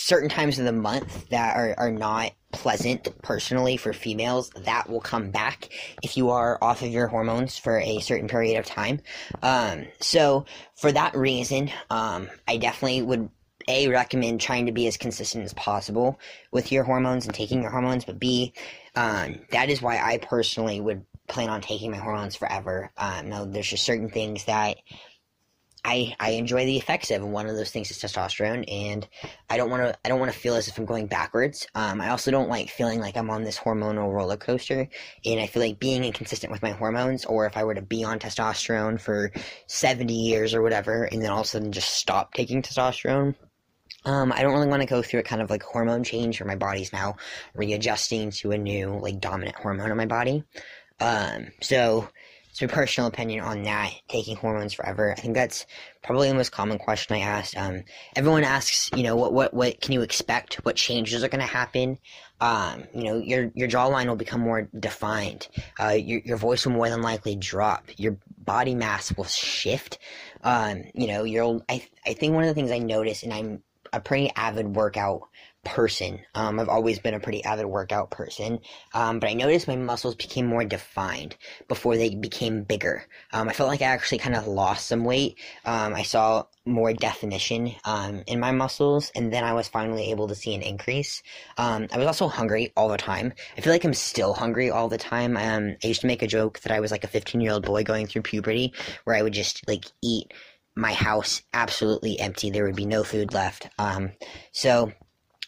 certain 0.00 0.28
times 0.28 0.58
of 0.58 0.64
the 0.64 0.72
month 0.72 1.28
that 1.28 1.56
are, 1.56 1.74
are 1.78 1.90
not 1.90 2.32
pleasant 2.52 3.08
personally 3.22 3.76
for 3.76 3.92
females 3.92 4.50
that 4.64 4.88
will 4.88 5.00
come 5.00 5.30
back 5.30 5.68
if 6.02 6.16
you 6.16 6.30
are 6.30 6.58
off 6.62 6.82
of 6.82 6.88
your 6.88 7.06
hormones 7.06 7.56
for 7.56 7.78
a 7.78 8.00
certain 8.00 8.28
period 8.28 8.58
of 8.58 8.66
time 8.66 9.00
um, 9.42 9.86
so 10.00 10.44
for 10.74 10.90
that 10.90 11.14
reason 11.14 11.70
um, 11.90 12.28
i 12.48 12.56
definitely 12.56 13.02
would 13.02 13.28
a 13.68 13.86
recommend 13.88 14.40
trying 14.40 14.66
to 14.66 14.72
be 14.72 14.88
as 14.88 14.96
consistent 14.96 15.44
as 15.44 15.52
possible 15.52 16.18
with 16.50 16.72
your 16.72 16.82
hormones 16.82 17.26
and 17.26 17.34
taking 17.34 17.62
your 17.62 17.70
hormones 17.70 18.04
but 18.04 18.18
b 18.18 18.52
um, 18.96 19.36
that 19.52 19.70
is 19.70 19.80
why 19.80 19.98
i 19.98 20.18
personally 20.18 20.80
would 20.80 21.04
plan 21.30 21.48
on 21.48 21.60
taking 21.60 21.90
my 21.90 21.96
hormones 21.96 22.36
forever. 22.36 22.90
Um, 22.98 23.30
no, 23.30 23.44
there's 23.46 23.70
just 23.70 23.84
certain 23.84 24.10
things 24.10 24.44
that 24.44 24.76
I 25.84 26.14
I 26.20 26.30
enjoy 26.30 26.64
the 26.64 26.76
effects 26.76 27.10
of, 27.10 27.22
and 27.22 27.32
one 27.32 27.46
of 27.46 27.56
those 27.56 27.70
things 27.70 27.90
is 27.90 27.98
testosterone, 27.98 28.64
and 28.70 29.06
I 29.48 29.56
don't 29.56 29.70
want 29.70 29.82
to 29.82 29.98
I 30.04 30.08
don't 30.08 30.20
want 30.20 30.32
to 30.32 30.38
feel 30.38 30.54
as 30.54 30.68
if 30.68 30.78
I'm 30.78 30.84
going 30.84 31.06
backwards. 31.06 31.66
Um, 31.74 32.00
I 32.00 32.10
also 32.10 32.30
don't 32.30 32.48
like 32.48 32.68
feeling 32.68 33.00
like 33.00 33.16
I'm 33.16 33.30
on 33.30 33.44
this 33.44 33.58
hormonal 33.58 34.12
roller 34.12 34.36
coaster, 34.36 34.88
and 35.24 35.40
I 35.40 35.46
feel 35.46 35.62
like 35.62 35.78
being 35.78 36.04
inconsistent 36.04 36.52
with 36.52 36.62
my 36.62 36.70
hormones, 36.70 37.24
or 37.24 37.46
if 37.46 37.56
I 37.56 37.64
were 37.64 37.74
to 37.74 37.82
be 37.82 38.04
on 38.04 38.18
testosterone 38.18 39.00
for 39.00 39.32
70 39.66 40.12
years 40.12 40.54
or 40.54 40.62
whatever, 40.62 41.04
and 41.04 41.22
then 41.22 41.30
all 41.30 41.40
of 41.40 41.46
a 41.46 41.48
sudden 41.48 41.72
just 41.72 41.94
stop 41.94 42.34
taking 42.34 42.62
testosterone. 42.62 43.34
Um, 44.04 44.32
I 44.32 44.42
don't 44.42 44.52
really 44.52 44.68
want 44.68 44.82
to 44.82 44.88
go 44.88 45.02
through 45.02 45.20
a 45.20 45.24
kind 45.24 45.42
of 45.42 45.50
like 45.50 45.62
hormone 45.62 46.04
change 46.04 46.40
where 46.40 46.46
my 46.46 46.56
body's 46.56 46.92
now 46.92 47.16
readjusting 47.54 48.30
to 48.32 48.52
a 48.52 48.58
new 48.58 48.98
like 48.98 49.20
dominant 49.20 49.56
hormone 49.56 49.90
in 49.90 49.96
my 49.96 50.06
body. 50.06 50.44
Um, 51.00 51.48
so 51.60 52.08
my 52.60 52.66
personal 52.66 53.08
opinion 53.08 53.44
on 53.44 53.62
that, 53.62 53.92
taking 54.08 54.36
hormones 54.36 54.72
forever. 54.72 55.12
I 55.12 55.20
think 55.20 55.34
that's 55.34 55.66
probably 56.02 56.28
the 56.28 56.34
most 56.34 56.52
common 56.52 56.78
question 56.78 57.16
I 57.16 57.20
asked. 57.20 57.56
Um, 57.56 57.84
everyone 58.16 58.44
asks, 58.44 58.90
you 58.94 59.02
know, 59.02 59.16
what, 59.16 59.32
what, 59.32 59.54
what 59.54 59.80
can 59.80 59.92
you 59.92 60.02
expect? 60.02 60.54
What 60.64 60.76
changes 60.76 61.22
are 61.22 61.28
going 61.28 61.40
to 61.40 61.46
happen? 61.46 61.98
Um, 62.40 62.84
you 62.94 63.04
know, 63.04 63.16
your, 63.18 63.50
your 63.54 63.68
jawline 63.68 64.06
will 64.06 64.16
become 64.16 64.40
more 64.40 64.68
defined. 64.78 65.48
Uh, 65.78 65.90
your, 65.90 66.20
your 66.24 66.36
voice 66.36 66.64
will 66.64 66.72
more 66.72 66.88
than 66.88 67.02
likely 67.02 67.36
drop. 67.36 67.84
Your 67.96 68.16
body 68.38 68.74
mass 68.74 69.14
will 69.16 69.24
shift. 69.24 69.98
Um, 70.42 70.84
you 70.94 71.06
know, 71.06 71.24
you'll, 71.24 71.62
I, 71.68 71.86
I 72.06 72.14
think 72.14 72.34
one 72.34 72.44
of 72.44 72.48
the 72.48 72.54
things 72.54 72.70
I 72.70 72.78
notice, 72.78 73.22
and 73.22 73.32
I'm 73.32 73.62
a 73.92 74.00
pretty 74.00 74.30
avid 74.36 74.76
workout 74.76 75.22
person. 75.64 76.20
Um, 76.34 76.58
I've 76.58 76.68
always 76.68 76.98
been 76.98 77.14
a 77.14 77.20
pretty 77.20 77.44
avid 77.44 77.66
workout 77.66 78.10
person, 78.10 78.60
um, 78.94 79.20
but 79.20 79.28
I 79.28 79.34
noticed 79.34 79.68
my 79.68 79.76
muscles 79.76 80.14
became 80.14 80.46
more 80.46 80.64
defined 80.64 81.36
before 81.68 81.96
they 81.96 82.14
became 82.14 82.64
bigger. 82.64 83.04
Um, 83.32 83.48
I 83.48 83.52
felt 83.52 83.68
like 83.68 83.82
I 83.82 83.86
actually 83.86 84.18
kind 84.18 84.34
of 84.34 84.46
lost 84.46 84.88
some 84.88 85.04
weight. 85.04 85.38
Um, 85.64 85.94
I 85.94 86.02
saw 86.02 86.44
more 86.64 86.92
definition 86.92 87.72
um, 87.84 88.22
in 88.26 88.40
my 88.40 88.52
muscles, 88.52 89.10
and 89.14 89.32
then 89.32 89.44
I 89.44 89.52
was 89.52 89.68
finally 89.68 90.10
able 90.10 90.28
to 90.28 90.34
see 90.34 90.54
an 90.54 90.62
increase. 90.62 91.22
Um, 91.58 91.88
I 91.92 91.98
was 91.98 92.06
also 92.06 92.28
hungry 92.28 92.72
all 92.76 92.88
the 92.88 92.96
time. 92.96 93.32
I 93.56 93.60
feel 93.60 93.72
like 93.72 93.84
I'm 93.84 93.94
still 93.94 94.34
hungry 94.34 94.70
all 94.70 94.88
the 94.88 94.98
time. 94.98 95.36
I 95.36 95.76
used 95.82 96.00
to 96.02 96.06
make 96.06 96.22
a 96.22 96.26
joke 96.26 96.60
that 96.60 96.72
I 96.72 96.80
was 96.80 96.90
like 96.90 97.04
a 97.04 97.08
15 97.08 97.40
year 97.40 97.52
old 97.52 97.66
boy 97.66 97.84
going 97.84 98.06
through 98.06 98.22
puberty, 98.22 98.72
where 99.04 99.16
I 99.16 99.22
would 99.22 99.34
just 99.34 99.66
like 99.68 99.84
eat 100.02 100.32
my 100.76 100.92
house 100.92 101.42
absolutely 101.52 102.18
empty. 102.18 102.50
There 102.50 102.64
would 102.64 102.76
be 102.76 102.86
no 102.86 103.04
food 103.04 103.34
left. 103.34 103.68
Um, 103.78 104.12
so 104.52 104.92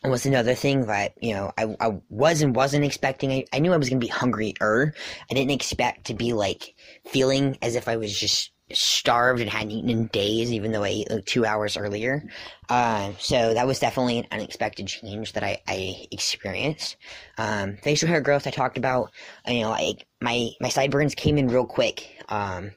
was 0.08 0.26
another 0.26 0.54
thing 0.54 0.86
that 0.86 1.14
you 1.20 1.34
know 1.34 1.52
I, 1.56 1.76
I 1.80 2.00
was 2.08 2.42
and 2.42 2.54
wasn't 2.54 2.84
expecting. 2.84 3.30
I, 3.32 3.44
I 3.52 3.58
knew 3.58 3.72
I 3.72 3.76
was 3.76 3.88
gonna 3.88 4.00
be 4.00 4.08
hungrier. 4.08 4.94
I 5.30 5.34
didn't 5.34 5.52
expect 5.52 6.06
to 6.06 6.14
be 6.14 6.32
like 6.32 6.74
feeling 7.06 7.56
as 7.62 7.76
if 7.76 7.88
I 7.88 7.96
was 7.96 8.18
just 8.18 8.52
starved 8.72 9.40
and 9.40 9.50
hadn't 9.50 9.70
eaten 9.70 9.90
in 9.90 10.06
days, 10.06 10.52
even 10.52 10.72
though 10.72 10.84
I 10.84 10.88
ate 10.88 11.10
like 11.10 11.26
two 11.26 11.44
hours 11.44 11.76
earlier. 11.76 12.24
Uh, 12.68 13.12
so 13.18 13.54
that 13.54 13.66
was 13.66 13.78
definitely 13.78 14.18
an 14.18 14.26
unexpected 14.30 14.86
change 14.86 15.34
that 15.34 15.42
I, 15.42 15.60
I 15.68 16.06
experienced. 16.10 16.96
Um, 17.38 17.76
facial 17.82 18.08
hair 18.08 18.20
growth 18.20 18.46
I 18.46 18.50
talked 18.50 18.78
about. 18.78 19.10
You 19.46 19.62
know, 19.62 19.70
like 19.70 20.06
my 20.20 20.50
my 20.60 20.68
sideburns 20.68 21.14
came 21.14 21.38
in 21.38 21.48
real 21.48 21.66
quick. 21.66 22.08
Um, 22.28 22.72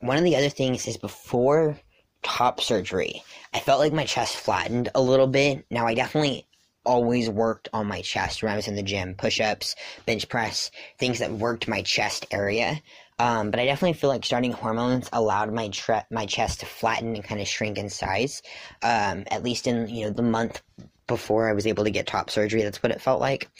one 0.00 0.16
of 0.16 0.24
the 0.24 0.36
other 0.36 0.48
things 0.48 0.86
is 0.86 0.96
before 0.96 1.78
top 2.22 2.60
surgery, 2.60 3.22
I 3.54 3.60
felt 3.60 3.80
like 3.80 3.92
my 3.92 4.04
chest 4.04 4.36
flattened 4.36 4.88
a 4.94 5.00
little 5.00 5.26
bit. 5.26 5.64
Now 5.70 5.86
I 5.86 5.94
definitely 5.94 6.47
always 6.88 7.28
worked 7.28 7.68
on 7.74 7.86
my 7.86 8.00
chest 8.00 8.42
when 8.42 8.50
I 8.50 8.56
was 8.56 8.66
in 8.66 8.74
the 8.74 8.82
gym 8.82 9.14
push 9.14 9.40
ups, 9.40 9.76
bench 10.06 10.28
press, 10.28 10.70
things 10.98 11.18
that 11.18 11.30
worked 11.30 11.68
my 11.68 11.82
chest 11.82 12.26
area. 12.30 12.80
Um, 13.18 13.50
but 13.50 13.60
I 13.60 13.66
definitely 13.66 13.98
feel 13.98 14.10
like 14.10 14.24
starting 14.24 14.52
hormones 14.52 15.08
allowed 15.12 15.52
my 15.52 15.68
tre- 15.68 16.06
my 16.10 16.24
chest 16.24 16.60
to 16.60 16.66
flatten 16.66 17.14
and 17.14 17.22
kind 17.22 17.40
of 17.40 17.46
shrink 17.46 17.76
in 17.76 17.90
size. 17.90 18.42
Um, 18.82 19.24
at 19.30 19.42
least 19.42 19.66
in 19.66 19.88
you 19.88 20.06
know 20.06 20.10
the 20.10 20.22
month 20.22 20.62
before 21.06 21.48
I 21.48 21.52
was 21.52 21.66
able 21.66 21.84
to 21.84 21.90
get 21.90 22.06
top 22.06 22.30
surgery, 22.30 22.62
that's 22.62 22.82
what 22.82 22.92
it 22.92 23.02
felt 23.02 23.20
like. 23.20 23.50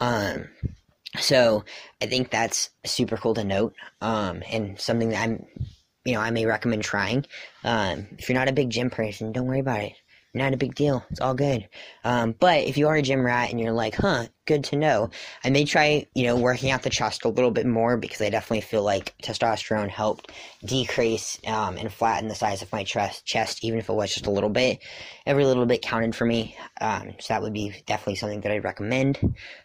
Um, 0.00 0.48
so 1.18 1.64
I 2.00 2.06
think 2.06 2.30
that's 2.30 2.70
super 2.84 3.16
cool 3.16 3.34
to 3.34 3.44
note, 3.44 3.74
um, 4.00 4.42
and 4.50 4.78
something 4.78 5.08
that 5.10 5.22
I'm, 5.22 5.46
you 6.04 6.14
know, 6.14 6.20
I 6.20 6.30
may 6.30 6.46
recommend 6.46 6.82
trying. 6.82 7.24
Um, 7.64 8.06
if 8.18 8.28
you're 8.28 8.38
not 8.38 8.48
a 8.48 8.52
big 8.52 8.70
gym 8.70 8.90
person, 8.90 9.32
don't 9.32 9.46
worry 9.46 9.60
about 9.60 9.80
it 9.80 9.92
not 10.36 10.54
a 10.54 10.56
big 10.56 10.74
deal. 10.74 11.04
It's 11.10 11.20
all 11.20 11.34
good. 11.34 11.68
Um, 12.04 12.34
but 12.38 12.64
if 12.64 12.76
you 12.76 12.88
are 12.88 12.96
a 12.96 13.02
gym 13.02 13.24
rat 13.24 13.50
and 13.50 13.60
you're 13.60 13.72
like, 13.72 13.94
huh, 13.94 14.26
good 14.46 14.64
to 14.64 14.76
know, 14.76 15.10
I 15.44 15.50
may 15.50 15.64
try, 15.64 16.06
you 16.14 16.26
know, 16.26 16.36
working 16.36 16.70
out 16.70 16.82
the 16.82 16.90
chest 16.90 17.24
a 17.24 17.28
little 17.28 17.50
bit 17.50 17.66
more 17.66 17.96
because 17.96 18.20
I 18.20 18.30
definitely 18.30 18.60
feel 18.60 18.82
like 18.82 19.14
testosterone 19.22 19.88
helped 19.88 20.30
decrease 20.64 21.40
um, 21.46 21.76
and 21.76 21.92
flatten 21.92 22.28
the 22.28 22.34
size 22.34 22.62
of 22.62 22.72
my 22.72 22.84
chest, 22.84 23.24
chest, 23.24 23.64
even 23.64 23.78
if 23.78 23.88
it 23.88 23.94
was 23.94 24.12
just 24.12 24.26
a 24.26 24.30
little 24.30 24.50
bit. 24.50 24.78
Every 25.26 25.44
little 25.44 25.66
bit 25.66 25.82
counted 25.82 26.14
for 26.14 26.24
me. 26.24 26.56
Um, 26.80 27.14
so 27.18 27.34
that 27.34 27.42
would 27.42 27.52
be 27.52 27.82
definitely 27.86 28.16
something 28.16 28.42
that 28.42 28.52
I'd 28.52 28.64
recommend. 28.64 29.18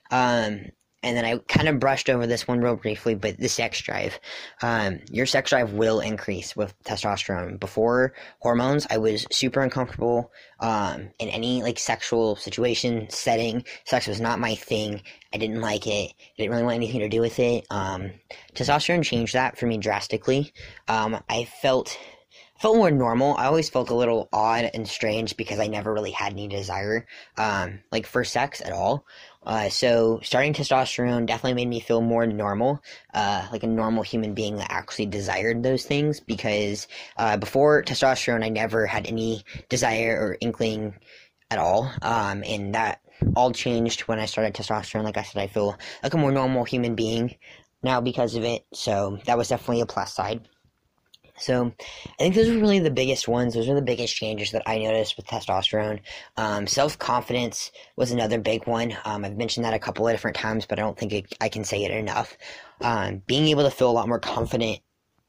Um, 0.10 0.66
and 1.04 1.18
then 1.18 1.26
I 1.26 1.38
kind 1.48 1.68
of 1.68 1.80
brushed 1.80 2.10
over 2.10 2.28
this 2.28 2.48
one 2.48 2.62
real 2.62 2.76
briefly, 2.76 3.16
but 3.16 3.38
the 3.38 3.50
sex 3.50 3.82
drive. 3.82 4.20
Um, 4.62 5.00
your 5.10 5.26
sex 5.26 5.50
drive 5.50 5.74
will 5.74 6.00
increase 6.00 6.56
with 6.56 6.74
testosterone. 6.84 7.60
Before 7.60 8.14
hormones, 8.40 8.86
I 8.90 8.98
was 8.98 9.26
super 9.32 9.62
uncomfortable 9.62 10.32
um, 10.60 11.10
in 11.18 11.30
any 11.30 11.64
like 11.64 11.80
sexual 11.80 12.36
situation, 12.36 13.10
setting. 13.10 13.64
Sex 13.86 14.08
was 14.08 14.22
not 14.22 14.40
my 14.40 14.54
thing. 14.56 15.02
I 15.34 15.38
didn't 15.38 15.62
like 15.62 15.88
it. 15.88 16.12
I 16.12 16.34
didn't 16.38 16.52
really 16.52 16.64
want 16.64 16.76
anything 16.76 17.00
to 17.00 17.10
do 17.10 17.22
with 17.22 17.40
it. 17.40 17.66
Um, 17.72 18.12
testosterone 18.54 19.04
changed 19.04 19.34
that 19.34 19.58
for 19.58 19.66
me 19.66 19.78
drastically. 19.78 20.54
Um, 20.88 21.22
I 21.28 21.46
felt 21.46 21.98
felt 22.62 22.78
more 22.78 22.92
normal. 22.92 23.36
I 23.36 23.46
always 23.46 23.70
felt 23.70 23.90
a 23.90 23.96
little 23.96 24.30
odd 24.32 24.70
and 24.76 24.88
strange 24.88 25.36
because 25.36 25.58
I 25.58 25.66
never 25.66 25.92
really 25.92 26.12
had 26.12 26.34
any 26.34 26.48
desire, 26.48 27.08
um, 27.36 27.80
like 27.92 28.06
for 28.06 28.24
sex 28.24 28.62
at 28.62 28.72
all. 28.72 29.04
Uh, 29.44 29.70
so 29.70 30.20
starting 30.22 30.54
testosterone 30.54 31.26
definitely 31.26 31.56
made 31.56 31.68
me 31.68 31.80
feel 31.80 32.02
more 32.02 32.28
normal, 32.28 32.80
uh, 33.16 33.48
like 33.52 33.64
a 33.64 33.68
normal 33.68 34.04
human 34.04 34.36
being 34.36 34.58
that 34.58 34.72
actually 34.72 35.08
desired 35.08 35.64
those 35.64 35.86
things. 35.86 36.20
Because 36.20 36.88
uh, 37.18 37.36
before 37.38 37.82
testosterone, 37.82 38.44
I 38.44 38.50
never 38.50 38.86
had 38.86 39.08
any 39.08 39.44
desire 39.68 40.16
or 40.22 40.38
inkling 40.40 40.94
at 41.50 41.58
all, 41.58 41.92
um, 42.04 42.44
and 42.46 42.76
that 42.76 43.02
all 43.36 43.52
changed 43.52 44.02
when 44.02 44.20
I 44.20 44.26
started 44.28 44.54
testosterone. 44.54 45.04
Like 45.04 45.18
I 45.18 45.24
said, 45.24 45.42
I 45.42 45.48
feel 45.48 45.76
like 46.04 46.14
a 46.14 46.18
more 46.18 46.32
normal 46.32 46.64
human 46.64 46.94
being 46.94 47.36
now 47.82 48.02
because 48.02 48.36
of 48.36 48.44
it. 48.44 48.68
So 48.72 49.18
that 49.26 49.38
was 49.38 49.48
definitely 49.48 49.82
a 49.82 49.88
plus 49.88 50.14
side. 50.14 50.48
So 51.38 51.74
I 52.06 52.16
think 52.18 52.36
those 52.36 52.50
were 52.50 52.60
really 52.60 52.80
the 52.80 52.92
biggest 52.92 53.28
ones. 53.28 53.54
Those 53.54 53.68
were 53.68 53.76
the 53.76 53.82
biggest 53.82 54.16
changes 54.16 54.52
that 54.52 54.64
I 54.66 54.78
noticed 54.78 55.18
with 55.18 55.28
testosterone. 55.28 56.00
Um, 56.38 56.68
Self 56.68 56.98
confidence 56.98 57.72
was 57.96 58.12
another 58.12 58.40
big 58.40 58.68
one. 58.68 58.96
Um, 59.06 59.26
I've 59.26 59.38
mentioned 59.38 59.66
that 59.66 59.74
a 59.74 59.80
couple 59.80 60.08
of 60.08 60.14
different 60.14 60.38
times, 60.38 60.66
but 60.66 60.80
I 60.80 60.82
don't 60.82 60.98
think 60.98 61.14
it, 61.14 61.34
I 61.42 61.50
can 61.50 61.64
say 61.64 61.84
it 61.84 61.92
enough. 61.92 62.38
Um, 62.82 63.22
being 63.28 63.48
able 63.48 63.64
to 63.64 63.72
feel 63.72 63.90
a 63.90 63.92
lot 63.92 64.08
more 64.08 64.20
confident 64.20 64.80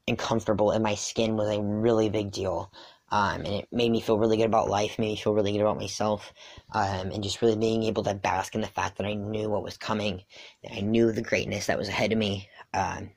and 0.07 0.17
comfortable 0.17 0.71
in 0.71 0.81
my 0.81 0.95
skin 0.95 1.35
was 1.35 1.55
a 1.55 1.61
really 1.61 2.09
big 2.09 2.31
deal. 2.31 2.71
Um, 3.11 3.41
and 3.45 3.53
it 3.53 3.67
made 3.71 3.91
me 3.91 4.01
feel 4.01 4.17
really 4.17 4.37
good 4.37 4.47
about 4.47 4.71
life, 4.71 4.97
made 4.97 5.09
me 5.09 5.15
feel 5.15 5.35
really 5.35 5.51
good 5.51 5.61
about 5.61 5.77
myself, 5.77 6.33
um, 6.73 7.11
and 7.11 7.21
just 7.21 7.43
really 7.43 7.55
being 7.55 7.83
able 7.83 8.01
to 8.03 8.15
bask 8.15 8.55
in 8.55 8.61
the 8.61 8.67
fact 8.67 8.97
that 8.97 9.05
I 9.05 9.13
knew 9.13 9.49
what 9.51 9.61
was 9.61 9.77
coming, 9.77 10.23
that 10.63 10.73
I 10.73 10.79
knew 10.79 11.11
the 11.11 11.21
greatness 11.21 11.67
that 11.67 11.77
was 11.77 11.89
ahead 11.89 12.11
of 12.11 12.17
me. 12.17 12.49
Um, 12.73 13.11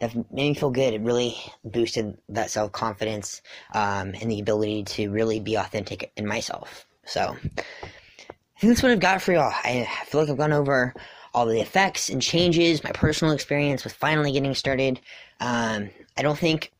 that 0.00 0.14
made 0.14 0.48
me 0.48 0.54
feel 0.54 0.70
good. 0.70 0.94
It 0.94 1.02
really 1.02 1.36
boosted 1.64 2.18
that 2.30 2.50
self 2.50 2.72
confidence 2.72 3.42
um, 3.74 4.14
and 4.20 4.30
the 4.30 4.40
ability 4.40 4.84
to 4.84 5.10
really 5.10 5.40
be 5.40 5.56
authentic 5.56 6.12
in 6.16 6.26
myself. 6.26 6.86
So 7.06 7.36
I 7.46 8.60
think 8.60 8.70
that's 8.72 8.82
what 8.82 8.92
I've 8.92 9.00
got 9.00 9.22
for 9.22 9.32
y'all. 9.32 9.52
I 9.52 9.86
feel 10.06 10.20
like 10.20 10.30
I've 10.30 10.36
gone 10.36 10.52
over 10.52 10.94
all 11.32 11.46
the 11.46 11.60
effects 11.60 12.08
and 12.08 12.22
changes, 12.22 12.84
my 12.84 12.92
personal 12.92 13.34
experience 13.34 13.84
with 13.84 13.92
finally 13.92 14.32
getting 14.32 14.54
started. 14.54 15.00
Um, 15.40 15.90
I 16.16 16.22
don't 16.22 16.38
think 16.38 16.72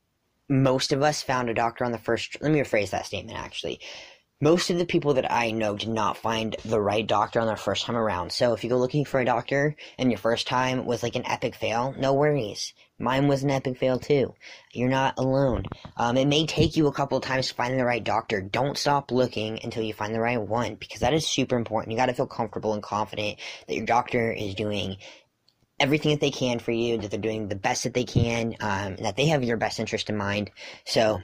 most 0.48 0.92
of 0.92 1.02
us 1.02 1.22
found 1.22 1.48
a 1.48 1.54
doctor 1.54 1.84
on 1.84 1.92
the 1.92 1.98
first. 1.98 2.36
Let 2.40 2.52
me 2.52 2.60
rephrase 2.60 2.90
that 2.90 3.06
statement 3.06 3.38
actually 3.38 3.80
most 4.44 4.68
of 4.68 4.78
the 4.78 4.84
people 4.84 5.14
that 5.14 5.32
I 5.32 5.52
know 5.52 5.74
did 5.76 5.88
not 5.88 6.18
find 6.18 6.54
the 6.64 6.80
right 6.80 7.06
doctor 7.06 7.40
on 7.40 7.46
their 7.46 7.56
first 7.56 7.86
time 7.86 7.96
around. 7.96 8.30
So 8.30 8.52
if 8.52 8.62
you 8.62 8.70
go 8.70 8.76
looking 8.76 9.06
for 9.06 9.18
a 9.18 9.24
doctor 9.24 9.74
and 9.96 10.10
your 10.10 10.18
first 10.18 10.46
time 10.46 10.84
was 10.84 11.02
like 11.02 11.16
an 11.16 11.26
epic 11.26 11.54
fail, 11.54 11.94
no 11.98 12.12
worries. 12.12 12.74
Mine 12.98 13.26
was 13.26 13.42
an 13.42 13.50
epic 13.50 13.76
fail 13.76 13.98
too. 13.98 14.34
You're 14.72 14.88
not 14.88 15.18
alone. 15.18 15.64
Um, 15.96 16.16
it 16.16 16.26
may 16.26 16.46
take 16.46 16.76
you 16.76 16.86
a 16.86 16.92
couple 16.92 17.20
times 17.20 17.48
to 17.48 17.54
find 17.54 17.78
the 17.78 17.84
right 17.84 18.02
doctor. 18.02 18.40
Don't 18.40 18.78
stop 18.78 19.10
looking 19.10 19.58
until 19.64 19.82
you 19.82 19.92
find 19.92 20.14
the 20.14 20.20
right 20.20 20.40
one 20.40 20.76
because 20.76 21.00
that 21.00 21.14
is 21.14 21.26
super 21.26 21.56
important. 21.56 21.92
You 21.92 21.98
got 21.98 22.06
to 22.06 22.14
feel 22.14 22.26
comfortable 22.26 22.72
and 22.72 22.82
confident 22.82 23.40
that 23.66 23.74
your 23.74 23.86
doctor 23.86 24.30
is 24.30 24.54
doing 24.54 24.96
everything 25.80 26.12
that 26.12 26.20
they 26.20 26.30
can 26.30 26.60
for 26.60 26.70
you, 26.70 26.98
that 26.98 27.10
they're 27.10 27.20
doing 27.20 27.48
the 27.48 27.56
best 27.56 27.82
that 27.82 27.94
they 27.94 28.04
can, 28.04 28.54
um, 28.60 28.96
that 28.96 29.16
they 29.16 29.26
have 29.26 29.42
your 29.42 29.56
best 29.56 29.80
interest 29.80 30.08
in 30.08 30.16
mind. 30.16 30.50
So 30.84 31.20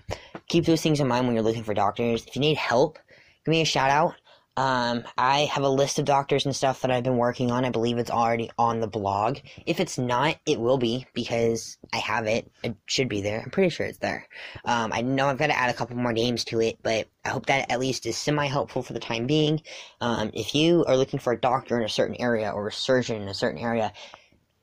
keep 0.48 0.64
those 0.66 0.82
things 0.82 0.98
in 0.98 1.06
mind 1.06 1.26
when 1.26 1.34
you're 1.34 1.44
looking 1.44 1.62
for 1.62 1.74
doctors. 1.74 2.26
If 2.26 2.34
you 2.34 2.40
need 2.40 2.56
help, 2.56 2.98
give 3.44 3.52
me 3.52 3.60
a 3.60 3.64
shout 3.64 3.90
out. 3.90 4.14
Um, 4.56 5.04
I 5.16 5.46
have 5.52 5.62
a 5.62 5.68
list 5.68 5.98
of 5.98 6.04
doctors 6.04 6.44
and 6.44 6.54
stuff 6.54 6.82
that 6.82 6.90
I've 6.90 7.04
been 7.04 7.16
working 7.16 7.50
on. 7.50 7.64
I 7.64 7.70
believe 7.70 7.98
it's 7.98 8.10
already 8.10 8.50
on 8.58 8.80
the 8.80 8.86
blog. 8.86 9.38
If 9.64 9.80
it's 9.80 9.96
not, 9.96 10.36
it 10.44 10.60
will 10.60 10.76
be 10.76 11.06
because 11.14 11.78
I 11.92 11.98
have 11.98 12.26
it. 12.26 12.50
It 12.62 12.76
should 12.86 13.08
be 13.08 13.22
there. 13.22 13.40
I'm 13.40 13.50
pretty 13.50 13.70
sure 13.70 13.86
it's 13.86 13.98
there. 13.98 14.26
Um, 14.64 14.92
I 14.92 15.00
know 15.02 15.28
I've 15.28 15.38
got 15.38 15.46
to 15.46 15.58
add 15.58 15.70
a 15.70 15.74
couple 15.74 15.96
more 15.96 16.12
names 16.12 16.44
to 16.46 16.60
it, 16.60 16.78
but 16.82 17.08
I 17.24 17.30
hope 17.30 17.46
that 17.46 17.70
at 17.70 17.80
least 17.80 18.06
is 18.06 18.18
semi 18.18 18.46
helpful 18.46 18.82
for 18.82 18.92
the 18.92 19.00
time 19.00 19.26
being. 19.26 19.62
Um, 20.00 20.30
if 20.34 20.54
you 20.54 20.84
are 20.86 20.96
looking 20.96 21.20
for 21.20 21.32
a 21.32 21.40
doctor 21.40 21.78
in 21.78 21.84
a 21.84 21.88
certain 21.88 22.20
area 22.20 22.50
or 22.50 22.68
a 22.68 22.72
surgeon 22.72 23.22
in 23.22 23.28
a 23.28 23.34
certain 23.34 23.60
area, 23.60 23.92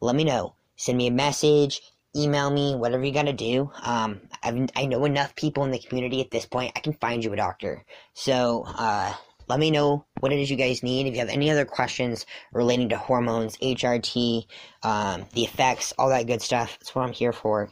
let 0.02 0.16
me 0.16 0.26
know. 0.26 0.54
Send 0.76 0.98
me 0.98 1.08
a 1.08 1.12
message, 1.12 1.82
email 2.16 2.52
me, 2.52 2.76
whatever 2.76 3.04
you 3.04 3.14
gotta 3.14 3.34
do. 3.34 3.72
Um, 3.82 4.22
I've, 4.44 4.70
I 4.76 4.86
know 4.86 5.06
enough 5.06 5.36
people 5.36 5.64
in 5.64 5.72
the 5.72 5.80
community 5.80 6.22
at 6.22 6.30
this 6.30 6.46
point. 6.46 6.74
I 6.76 6.82
can 6.82 6.94
find 6.94 7.24
you 7.24 7.34
a 7.34 7.38
doctor. 7.38 7.84
So, 8.14 8.64
uh, 8.68 9.14
let 9.48 9.60
me 9.60 9.72
know 9.72 10.06
what 10.20 10.34
it 10.34 10.40
is 10.40 10.52
you 10.52 10.58
guys 10.58 10.84
need. 10.84 11.08
If 11.08 11.14
you 11.14 11.20
have 11.20 11.30
any 11.30 11.50
other 11.50 11.66
questions 11.66 12.26
relating 12.52 12.90
to 12.90 12.98
hormones, 12.98 13.58
HRT, 13.58 14.46
um, 14.84 15.26
the 15.34 15.44
effects, 15.44 15.94
all 15.98 16.10
that 16.10 16.28
good 16.28 16.42
stuff, 16.42 16.78
that's 16.80 16.94
what 16.94 17.06
I'm 17.06 17.14
here 17.14 17.34
for. 17.34 17.72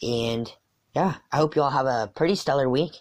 And 0.00 0.50
yeah, 0.94 1.16
I 1.32 1.36
hope 1.36 1.56
you 1.56 1.62
all 1.62 1.70
have 1.70 1.86
a 1.86 2.10
pretty 2.14 2.36
stellar 2.36 2.68
week. 2.68 2.92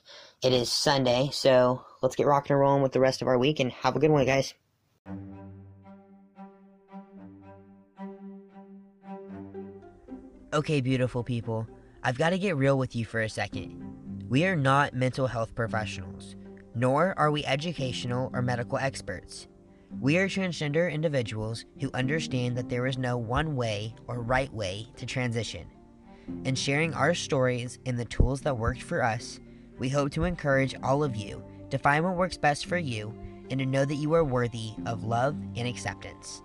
It 0.44 0.52
is 0.52 0.72
Sunday, 0.72 1.30
so 1.32 1.86
let's 2.02 2.16
get 2.16 2.28
rocking 2.28 2.54
and 2.54 2.60
rolling 2.60 2.82
with 2.82 2.92
the 2.92 3.00
rest 3.00 3.22
of 3.22 3.28
our 3.28 3.38
week 3.38 3.60
and 3.60 3.72
have 3.72 3.96
a 3.96 4.00
good 4.00 4.12
one, 4.12 4.26
guys. 4.26 4.54
Okay, 10.54 10.82
beautiful 10.82 11.24
people, 11.24 11.68
I've 12.04 12.18
got 12.18 12.32
to 12.32 12.40
get 12.40 12.56
real 12.56 12.78
with 12.78 12.96
you 12.96 13.06
for 13.06 13.22
a 13.22 13.30
second. 13.30 13.84
We 14.30 14.46
are 14.46 14.56
not 14.56 14.94
mental 14.94 15.28
health 15.28 15.54
professionals 15.54 16.36
nor 16.78 17.16
are 17.18 17.32
we 17.32 17.44
educational 17.46 18.30
or 18.34 18.42
medical 18.44 18.78
experts. 18.78 19.48
We 20.00 20.18
are 20.18 20.28
transgender 20.28 20.92
individuals 20.92 21.66
who 21.80 21.90
understand 21.94 22.56
that 22.58 22.70
there 22.70 22.86
is 22.86 23.00
no 23.00 23.18
one 23.18 23.56
way 23.56 23.96
or 24.08 24.22
right 24.22 24.54
way 24.54 24.88
to 24.98 25.06
transition. 25.08 25.66
In 26.44 26.54
sharing 26.54 26.94
our 26.94 27.16
stories 27.16 27.80
and 27.88 27.98
the 27.98 28.06
tools 28.06 28.42
that 28.42 28.58
worked 28.58 28.84
for 28.84 29.02
us, 29.02 29.40
we 29.80 29.90
hope 29.90 30.12
to 30.12 30.26
encourage 30.26 30.76
all 30.84 31.04
of 31.04 31.16
you 31.16 31.44
to 31.72 31.80
find 31.80 32.06
what 32.06 32.16
works 32.16 32.38
best 32.38 32.68
for 32.68 32.78
you 32.78 33.12
and 33.50 33.60
to 33.60 33.66
know 33.66 33.86
that 33.86 33.96
you 33.96 34.14
are 34.14 34.24
worthy 34.24 34.74
of 34.86 35.04
love 35.04 35.36
and 35.56 35.68
acceptance. 35.68 36.44